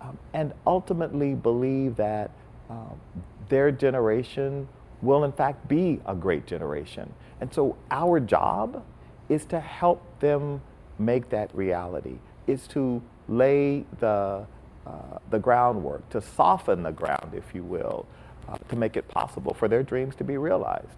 um, 0.00 0.18
and 0.32 0.52
ultimately 0.66 1.34
believe 1.34 1.96
that 1.96 2.30
um, 2.70 3.00
their 3.48 3.70
generation 3.70 4.68
will 5.04 5.24
in 5.24 5.32
fact 5.32 5.68
be 5.68 6.00
a 6.06 6.14
great 6.14 6.46
generation. 6.46 7.12
And 7.40 7.52
so 7.52 7.76
our 7.90 8.20
job 8.20 8.84
is 9.28 9.44
to 9.46 9.60
help 9.60 10.02
them 10.20 10.60
make 10.98 11.28
that 11.30 11.54
reality, 11.54 12.18
is 12.46 12.66
to 12.68 13.02
lay 13.28 13.84
the, 14.00 14.46
uh, 14.86 14.90
the 15.30 15.38
groundwork, 15.38 16.08
to 16.10 16.20
soften 16.20 16.82
the 16.82 16.92
ground, 16.92 17.32
if 17.34 17.54
you 17.54 17.62
will, 17.62 18.06
uh, 18.48 18.56
to 18.68 18.76
make 18.76 18.96
it 18.96 19.08
possible 19.08 19.54
for 19.54 19.68
their 19.68 19.82
dreams 19.82 20.14
to 20.16 20.24
be 20.24 20.36
realized. 20.36 20.96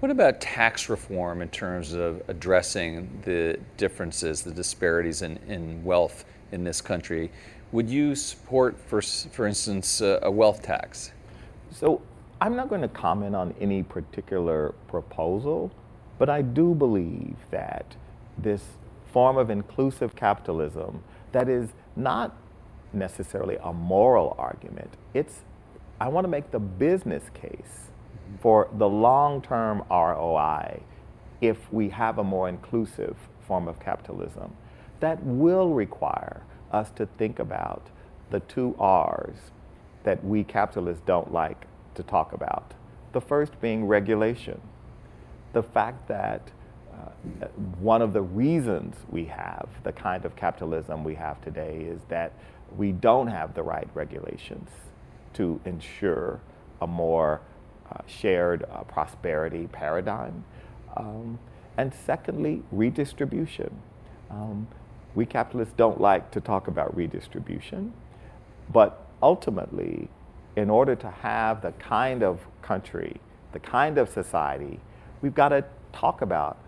What 0.00 0.10
about 0.10 0.40
tax 0.40 0.88
reform 0.88 1.42
in 1.42 1.48
terms 1.50 1.92
of 1.92 2.22
addressing 2.28 3.22
the 3.24 3.58
differences, 3.76 4.42
the 4.42 4.50
disparities 4.50 5.22
in, 5.22 5.36
in 5.46 5.84
wealth 5.84 6.24
in 6.50 6.64
this 6.64 6.80
country? 6.80 7.30
Would 7.70 7.88
you 7.88 8.14
support, 8.14 8.78
for, 8.78 9.00
for 9.00 9.46
instance, 9.46 10.00
a 10.00 10.30
wealth 10.30 10.62
tax? 10.62 11.12
So 11.70 12.02
I'm 12.42 12.56
not 12.56 12.68
going 12.68 12.80
to 12.80 12.88
comment 12.88 13.36
on 13.36 13.54
any 13.60 13.84
particular 13.84 14.74
proposal, 14.88 15.70
but 16.18 16.28
I 16.28 16.42
do 16.42 16.74
believe 16.74 17.36
that 17.52 17.94
this 18.36 18.64
form 19.12 19.38
of 19.38 19.48
inclusive 19.48 20.16
capitalism 20.16 21.04
that 21.30 21.48
is 21.48 21.68
not 21.94 22.36
necessarily 22.92 23.58
a 23.62 23.72
moral 23.72 24.34
argument. 24.40 24.90
It's, 25.14 25.42
I 26.00 26.08
want 26.08 26.24
to 26.24 26.28
make 26.28 26.50
the 26.50 26.58
business 26.58 27.22
case 27.32 27.52
mm-hmm. 27.54 28.38
for 28.40 28.68
the 28.76 28.88
long 28.88 29.40
term 29.40 29.84
ROI 29.88 30.82
if 31.40 31.72
we 31.72 31.90
have 31.90 32.18
a 32.18 32.24
more 32.24 32.48
inclusive 32.48 33.14
form 33.46 33.68
of 33.68 33.78
capitalism. 33.78 34.52
That 34.98 35.22
will 35.22 35.74
require 35.74 36.42
us 36.72 36.90
to 36.96 37.06
think 37.18 37.38
about 37.38 37.86
the 38.30 38.40
two 38.40 38.74
R's 38.80 39.52
that 40.02 40.24
we 40.24 40.42
capitalists 40.42 41.04
don't 41.06 41.32
like 41.32 41.66
to 41.94 42.02
talk 42.02 42.32
about. 42.32 42.74
The 43.12 43.20
first 43.20 43.60
being 43.60 43.86
regulation. 43.86 44.60
The 45.52 45.62
fact 45.62 46.08
that 46.08 46.50
uh, 46.92 47.46
one 47.78 48.02
of 48.02 48.12
the 48.12 48.22
reasons 48.22 48.96
we 49.10 49.24
have 49.26 49.68
the 49.84 49.92
kind 49.92 50.24
of 50.24 50.34
capitalism 50.36 51.04
we 51.04 51.14
have 51.14 51.40
today 51.42 51.86
is 51.88 52.00
that 52.08 52.32
we 52.76 52.92
don't 52.92 53.26
have 53.26 53.54
the 53.54 53.62
right 53.62 53.88
regulations 53.94 54.70
to 55.34 55.60
ensure 55.64 56.40
a 56.80 56.86
more 56.86 57.40
uh, 57.90 57.98
shared 58.06 58.64
uh, 58.70 58.82
prosperity 58.84 59.68
paradigm. 59.72 60.44
Um, 60.96 61.38
and 61.76 61.92
secondly, 61.94 62.62
redistribution. 62.70 63.80
Um, 64.30 64.68
we 65.14 65.26
capitalists 65.26 65.74
don't 65.76 66.00
like 66.00 66.30
to 66.32 66.40
talk 66.40 66.68
about 66.68 66.96
redistribution, 66.96 67.92
but 68.72 69.06
ultimately, 69.22 70.08
in 70.56 70.70
order 70.70 70.94
to 70.94 71.10
have 71.10 71.62
the 71.62 71.72
kind 71.72 72.22
of 72.22 72.40
country, 72.60 73.20
the 73.52 73.58
kind 73.58 73.98
of 73.98 74.08
society, 74.08 74.80
we've 75.20 75.34
got 75.34 75.50
to 75.50 75.64
talk 75.92 76.22
about 76.22 76.58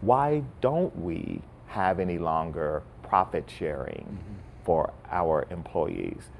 why 0.00 0.42
don't 0.60 0.96
we 1.00 1.40
have 1.68 1.98
any 1.98 2.18
longer 2.18 2.82
profit 3.02 3.50
sharing 3.50 4.04
mm-hmm. 4.04 4.64
for 4.64 4.92
our 5.10 5.46
employees? 5.50 6.30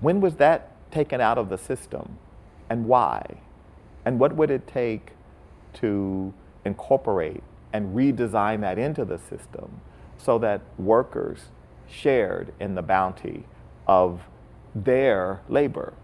When 0.00 0.20
was 0.20 0.36
that 0.36 0.70
taken 0.90 1.20
out 1.20 1.38
of 1.38 1.48
the 1.48 1.58
system 1.58 2.18
and 2.70 2.86
why? 2.86 3.22
And 4.04 4.18
what 4.18 4.34
would 4.36 4.50
it 4.50 4.66
take 4.66 5.12
to 5.74 6.32
incorporate 6.64 7.42
and 7.72 7.94
redesign 7.94 8.60
that 8.60 8.78
into 8.78 9.04
the 9.04 9.18
system 9.18 9.80
so 10.16 10.38
that 10.38 10.60
workers 10.78 11.46
shared 11.88 12.52
in 12.60 12.74
the 12.74 12.82
bounty 12.82 13.44
of 13.86 14.22
their 14.74 15.40
labor? 15.48 15.94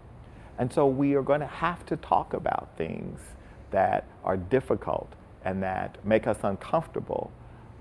And 0.61 0.71
so 0.71 0.85
we 0.85 1.15
are 1.15 1.23
going 1.23 1.39
to 1.39 1.47
have 1.47 1.87
to 1.87 1.97
talk 1.97 2.35
about 2.35 2.69
things 2.77 3.19
that 3.71 4.05
are 4.23 4.37
difficult 4.37 5.11
and 5.43 5.63
that 5.63 5.97
make 6.05 6.27
us 6.27 6.37
uncomfortable. 6.43 7.31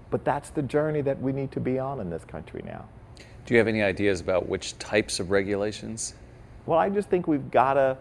But 0.09 0.25
that's 0.25 0.49
the 0.49 0.63
journey 0.63 1.03
that 1.03 1.21
we 1.21 1.33
need 1.33 1.53
to 1.53 1.61
be 1.61 1.79
on 1.79 2.01
in 2.01 2.09
this 2.09 2.25
country 2.25 2.63
now. 2.65 2.87
Do 3.45 3.53
you 3.53 3.59
have 3.59 3.69
any 3.69 3.83
ideas 3.83 4.23
about 4.23 4.49
which 4.49 4.79
types 4.79 5.21
of 5.21 5.31
regulations? 5.31 6.15
Well, 6.65 6.79
I 6.79 6.89
just 6.89 7.11
think 7.11 7.29
we've 7.29 7.51
got 7.51 7.75
to 7.75 7.99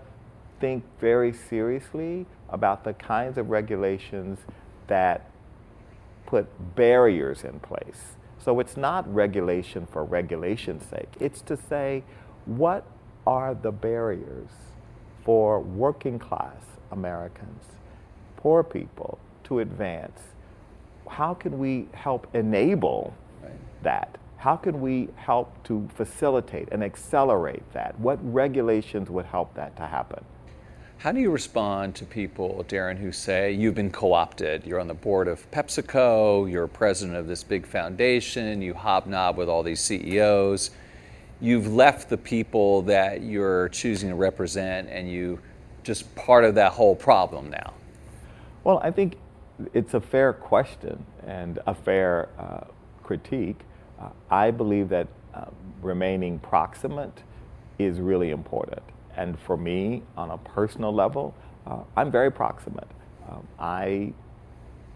think 0.62 0.86
very 1.02 1.34
seriously 1.34 2.26
about 2.48 2.86
the 2.86 2.94
kinds 2.94 3.38
of 3.38 3.50
regulations 3.50 4.40
that 4.88 5.30
put 6.26 6.48
barriers 6.78 7.44
in 7.44 7.60
place. 7.60 8.16
So 8.38 8.62
it's 8.62 8.78
not 8.78 9.14
regulation 9.14 9.88
for 9.92 10.06
regulation's 10.06 10.86
sake. 10.86 11.10
It's 11.20 11.42
to 11.42 11.58
say, 11.58 12.06
what 12.46 12.88
are 13.28 13.54
the 13.54 13.74
barriers 13.74 14.69
for 15.24 15.60
working 15.60 16.20
class 16.20 16.62
Americans, 16.92 17.64
poor 18.38 18.64
people, 18.64 19.20
to 19.44 19.60
advance, 19.60 20.20
how 21.08 21.34
can 21.34 21.58
we 21.58 21.88
help 21.94 22.28
enable 22.34 23.14
right. 23.44 23.52
that? 23.84 24.18
How 24.38 24.56
can 24.56 24.80
we 24.80 25.10
help 25.16 25.62
to 25.66 25.88
facilitate 25.96 26.70
and 26.72 26.84
accelerate 26.84 27.64
that? 27.74 28.00
What 28.00 28.20
regulations 28.22 29.10
would 29.10 29.26
help 29.26 29.54
that 29.56 29.76
to 29.78 29.86
happen? 29.86 30.24
How 31.00 31.14
do 31.14 31.22
you 31.22 31.32
respond 31.32 31.96
to 31.96 32.06
people, 32.06 32.66
Darren, 32.68 32.98
who 32.98 33.14
say 33.14 33.54
you've 33.54 33.76
been 33.76 33.90
co 33.90 34.12
opted? 34.12 34.66
You're 34.66 34.82
on 34.82 34.88
the 34.88 34.94
board 34.94 35.30
of 35.30 35.50
PepsiCo, 35.52 36.52
you're 36.52 36.68
president 36.68 37.18
of 37.18 37.26
this 37.26 37.42
big 37.42 37.66
foundation, 37.66 38.62
you 38.62 38.74
hobnob 38.74 39.38
with 39.38 39.48
all 39.48 39.64
these 39.64 39.80
CEOs. 39.80 40.72
You've 41.42 41.68
left 41.68 42.10
the 42.10 42.18
people 42.18 42.82
that 42.84 43.22
you're 43.22 43.70
choosing 43.70 44.10
to 44.10 44.16
represent, 44.16 44.90
and 44.90 45.10
you 45.10 45.40
just 45.84 46.14
part 46.16 46.44
of 46.44 46.56
that 46.56 46.74
whole 46.74 46.96
problem 46.96 47.50
now. 47.50 47.74
Well, 48.64 48.80
I 48.84 48.92
think 48.92 49.18
it's 49.74 49.94
a 49.94 50.02
fair 50.02 50.34
question 50.34 51.06
and 51.26 51.60
a 51.66 51.74
fair 51.74 52.30
uh, 52.38 52.66
critique. 53.04 53.62
Uh, 54.00 54.10
I 54.30 54.52
believe 54.52 54.90
that 54.90 55.08
uh, 55.34 55.46
remaining 55.82 56.40
proximate 56.40 57.24
is 57.78 58.00
really 58.00 58.32
important. 58.32 58.84
And 59.16 59.40
for 59.40 59.58
me, 59.58 60.04
on 60.18 60.32
a 60.32 60.38
personal 60.38 60.94
level, 60.94 61.34
uh, 61.66 61.80
I'm 61.96 62.12
very 62.12 62.32
proximate. 62.32 62.88
Um, 63.30 63.48
I, 63.60 64.14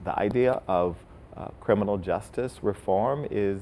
the 0.04 0.18
idea 0.20 0.62
of 0.68 0.98
uh, 1.36 1.48
criminal 1.60 1.98
justice 1.98 2.60
reform 2.62 3.28
is, 3.32 3.62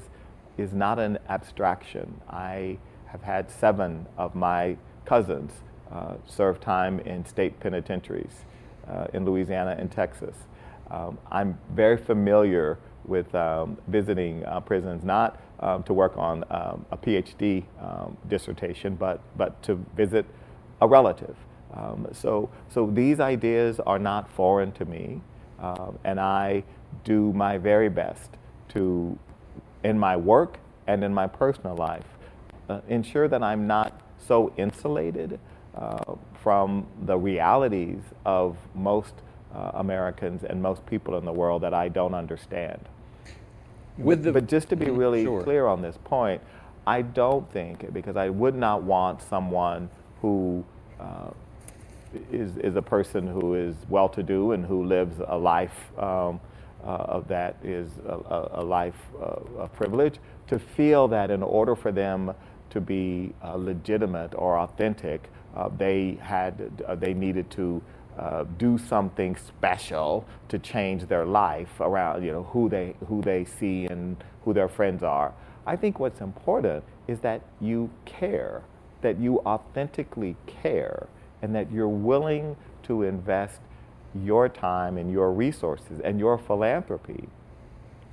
is 0.58 0.72
not 0.72 0.98
an 0.98 1.18
abstraction. 1.28 2.20
I 2.28 2.78
have 3.06 3.22
had 3.22 3.50
seven 3.50 4.06
of 4.16 4.34
my 4.34 4.76
cousins 5.04 5.52
uh, 5.90 6.14
serve 6.26 6.60
time 6.60 7.00
in 7.00 7.24
state 7.26 7.60
penitentiaries 7.60 8.44
in 9.14 9.24
Louisiana 9.24 9.76
and 9.78 9.90
Texas. 9.90 10.36
Um, 10.90 11.18
I'm 11.30 11.58
very 11.70 11.96
familiar 11.96 12.78
with 13.04 13.34
um, 13.34 13.78
visiting 13.88 14.44
uh, 14.44 14.60
prisons, 14.60 15.02
not 15.02 15.40
um, 15.60 15.82
to 15.84 15.94
work 15.94 16.16
on 16.16 16.44
um, 16.50 16.84
a 16.90 16.96
PhD 16.96 17.64
um, 17.80 18.16
dissertation, 18.28 18.94
but, 18.94 19.20
but 19.36 19.62
to 19.62 19.74
visit 19.96 20.26
a 20.80 20.86
relative. 20.86 21.36
Um, 21.74 22.06
so, 22.12 22.50
so 22.68 22.90
these 22.92 23.20
ideas 23.20 23.80
are 23.80 23.98
not 23.98 24.30
foreign 24.30 24.72
to 24.72 24.84
me, 24.84 25.20
and 26.04 26.20
I 26.20 26.64
do 27.04 27.32
my 27.32 27.56
very 27.56 27.88
best 27.88 28.30
to, 28.70 29.18
in 29.84 29.98
my 29.98 30.16
work 30.16 30.58
and 30.86 31.04
in 31.04 31.12
my 31.12 31.26
personal 31.26 31.76
life, 31.76 32.04
uh, 32.68 32.80
ensure 32.88 33.28
that 33.28 33.42
I'm 33.42 33.66
not 33.66 34.00
so 34.18 34.52
insulated 34.56 35.38
uh, 35.74 36.14
from 36.42 36.86
the 37.06 37.16
realities 37.16 38.00
of 38.24 38.56
most 38.74 39.14
uh, 39.54 39.72
Americans 39.74 40.44
and 40.44 40.62
most 40.62 40.84
people 40.86 41.16
in 41.16 41.24
the 41.24 41.32
world 41.32 41.62
that 41.62 41.74
I 41.74 41.88
don't 41.88 42.14
understand. 42.14 42.80
With 43.98 44.22
the, 44.22 44.32
but 44.32 44.48
just 44.48 44.68
to 44.70 44.76
be 44.76 44.86
mm-hmm. 44.86 44.96
really 44.96 45.24
sure. 45.24 45.42
clear 45.42 45.66
on 45.66 45.82
this 45.82 45.98
point, 46.04 46.40
I 46.86 47.02
don't 47.02 47.50
think, 47.52 47.92
because 47.92 48.16
I 48.16 48.28
would 48.30 48.54
not 48.54 48.82
want 48.82 49.22
someone 49.22 49.90
who 50.20 50.64
uh, 50.98 51.30
is 52.30 52.56
is, 52.58 52.76
a 52.76 52.82
person 52.82 53.26
who 53.26 53.54
is 53.54 53.76
well 53.88 54.08
to 54.10 54.22
do 54.22 54.52
and 54.52 54.64
who 54.64 54.84
lives 54.84 55.20
a 55.26 55.36
life 55.36 55.98
um, 55.98 56.40
uh, 56.84 56.88
of 56.88 57.28
that 57.28 57.56
is 57.62 57.90
a, 58.06 58.48
a 58.54 58.62
life 58.62 59.00
uh, 59.20 59.62
of 59.62 59.72
privilege 59.74 60.18
to 60.48 60.58
feel 60.58 61.08
that 61.08 61.30
in 61.30 61.42
order 61.42 61.76
for 61.76 61.92
them 61.92 62.34
to 62.70 62.80
be 62.80 63.32
uh, 63.42 63.54
legitimate 63.54 64.34
or 64.34 64.58
authentic, 64.58 65.30
uh, 65.56 65.68
they 65.76 66.18
had 66.20 66.82
they 66.98 67.14
needed 67.14 67.50
to 67.50 67.82
uh, 68.18 68.44
do 68.58 68.78
something 68.78 69.36
special 69.36 70.26
to 70.48 70.58
change 70.58 71.06
their 71.06 71.24
life 71.24 71.80
around 71.80 72.22
you 72.22 72.32
know 72.32 72.42
who 72.44 72.68
they 72.68 72.94
who 73.08 73.22
they 73.22 73.44
see 73.44 73.86
and 73.86 74.22
who 74.44 74.52
their 74.52 74.68
friends 74.68 75.02
are. 75.02 75.32
I 75.66 75.76
think 75.76 76.00
what's 76.00 76.20
important 76.20 76.84
is 77.06 77.20
that 77.20 77.42
you 77.60 77.90
care, 78.04 78.62
that 79.02 79.18
you 79.18 79.38
authentically 79.40 80.36
care, 80.46 81.06
and 81.40 81.54
that 81.54 81.70
you're 81.70 81.88
willing 81.88 82.56
to 82.84 83.02
invest 83.02 83.60
your 84.14 84.48
time 84.48 84.98
and 84.98 85.10
your 85.10 85.32
resources 85.32 86.00
and 86.04 86.18
your 86.18 86.38
philanthropy 86.38 87.28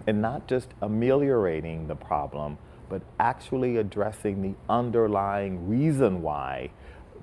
and 0.08 0.22
not 0.22 0.48
just 0.48 0.70
ameliorating 0.82 1.88
the 1.88 1.96
problem, 1.96 2.58
but 2.90 3.02
actually 3.20 3.78
addressing 3.78 4.42
the 4.42 4.56
underlying 4.72 5.68
reason 5.68 6.22
why 6.22 6.70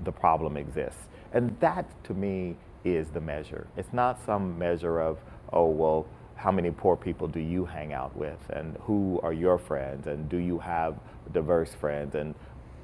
the 0.05 0.13
problem 0.13 0.57
exists. 0.57 1.09
And 1.33 1.59
that, 1.61 1.87
to 2.05 2.15
me, 2.15 2.57
is 2.85 3.11
the 3.11 3.21
measure. 3.21 3.67
It's 3.77 3.93
not 3.93 4.25
some 4.25 4.59
measure 4.59 5.01
of, 5.01 5.19
oh, 5.53 5.67
well, 5.67 6.07
how 6.37 6.53
many 6.53 6.71
poor 6.71 6.97
people 6.97 7.27
do 7.27 7.41
you 7.41 7.65
hang 7.65 7.93
out 7.93 8.15
with 8.17 8.39
and 8.51 8.77
who 8.83 9.19
are 9.23 9.33
your 9.33 9.59
friends 9.59 10.07
and 10.07 10.29
do 10.29 10.37
you 10.37 10.59
have 10.59 10.97
diverse 11.33 11.75
friends 11.75 12.15
and 12.15 12.35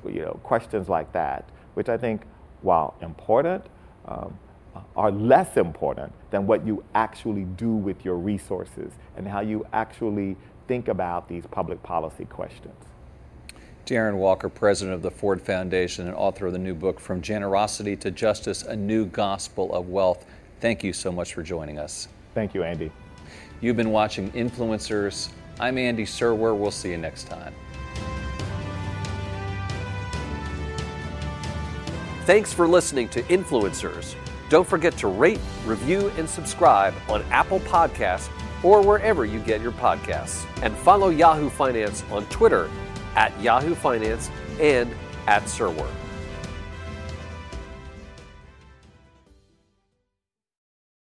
you 0.06 0.22
know 0.22 0.40
questions 0.42 0.88
like 0.88 1.12
that 1.12 1.44
which 1.74 1.88
i 1.90 1.96
think 1.96 2.22
while 2.62 2.94
important 3.02 3.64
um, 4.06 4.36
are 4.96 5.10
less 5.10 5.56
important 5.56 6.12
than 6.30 6.46
what 6.46 6.66
you 6.66 6.84
actually 6.94 7.44
do 7.44 7.70
with 7.70 8.04
your 8.04 8.16
resources 8.16 8.92
and 9.16 9.26
how 9.26 9.40
you 9.40 9.66
actually 9.72 10.36
think 10.68 10.88
about 10.88 11.28
these 11.28 11.44
public 11.46 11.82
policy 11.82 12.24
questions 12.24 12.74
Darren 13.86 14.14
Walker, 14.14 14.48
president 14.48 14.94
of 14.94 15.02
the 15.02 15.10
Ford 15.10 15.42
Foundation 15.42 16.06
and 16.06 16.14
author 16.14 16.46
of 16.46 16.52
the 16.52 16.58
new 16.58 16.74
book, 16.74 17.00
From 17.00 17.20
Generosity 17.20 17.96
to 17.96 18.12
Justice 18.12 18.62
A 18.62 18.76
New 18.76 19.06
Gospel 19.06 19.74
of 19.74 19.88
Wealth. 19.88 20.24
Thank 20.60 20.84
you 20.84 20.92
so 20.92 21.10
much 21.10 21.34
for 21.34 21.42
joining 21.42 21.78
us. 21.80 22.06
Thank 22.32 22.54
you, 22.54 22.62
Andy. 22.62 22.92
You've 23.60 23.76
been 23.76 23.90
watching 23.90 24.30
Influencers. 24.32 25.30
I'm 25.58 25.78
Andy 25.78 26.04
Serwer. 26.04 26.56
We'll 26.56 26.70
see 26.70 26.90
you 26.90 26.96
next 26.96 27.24
time. 27.24 27.52
Thanks 32.24 32.52
for 32.52 32.68
listening 32.68 33.08
to 33.10 33.22
Influencers. 33.24 34.14
Don't 34.52 34.68
forget 34.68 34.98
to 34.98 35.06
rate, 35.06 35.40
review, 35.64 36.12
and 36.18 36.28
subscribe 36.28 36.92
on 37.08 37.22
Apple 37.30 37.60
Podcasts 37.60 38.28
or 38.62 38.82
wherever 38.82 39.24
you 39.24 39.38
get 39.38 39.62
your 39.62 39.72
podcasts. 39.72 40.44
And 40.62 40.76
follow 40.76 41.08
Yahoo 41.08 41.48
Finance 41.48 42.04
on 42.10 42.26
Twitter 42.26 42.68
at 43.16 43.32
Yahoo 43.40 43.74
Finance 43.74 44.30
and 44.60 44.94
at 45.26 45.44
Serwer. 45.44 45.88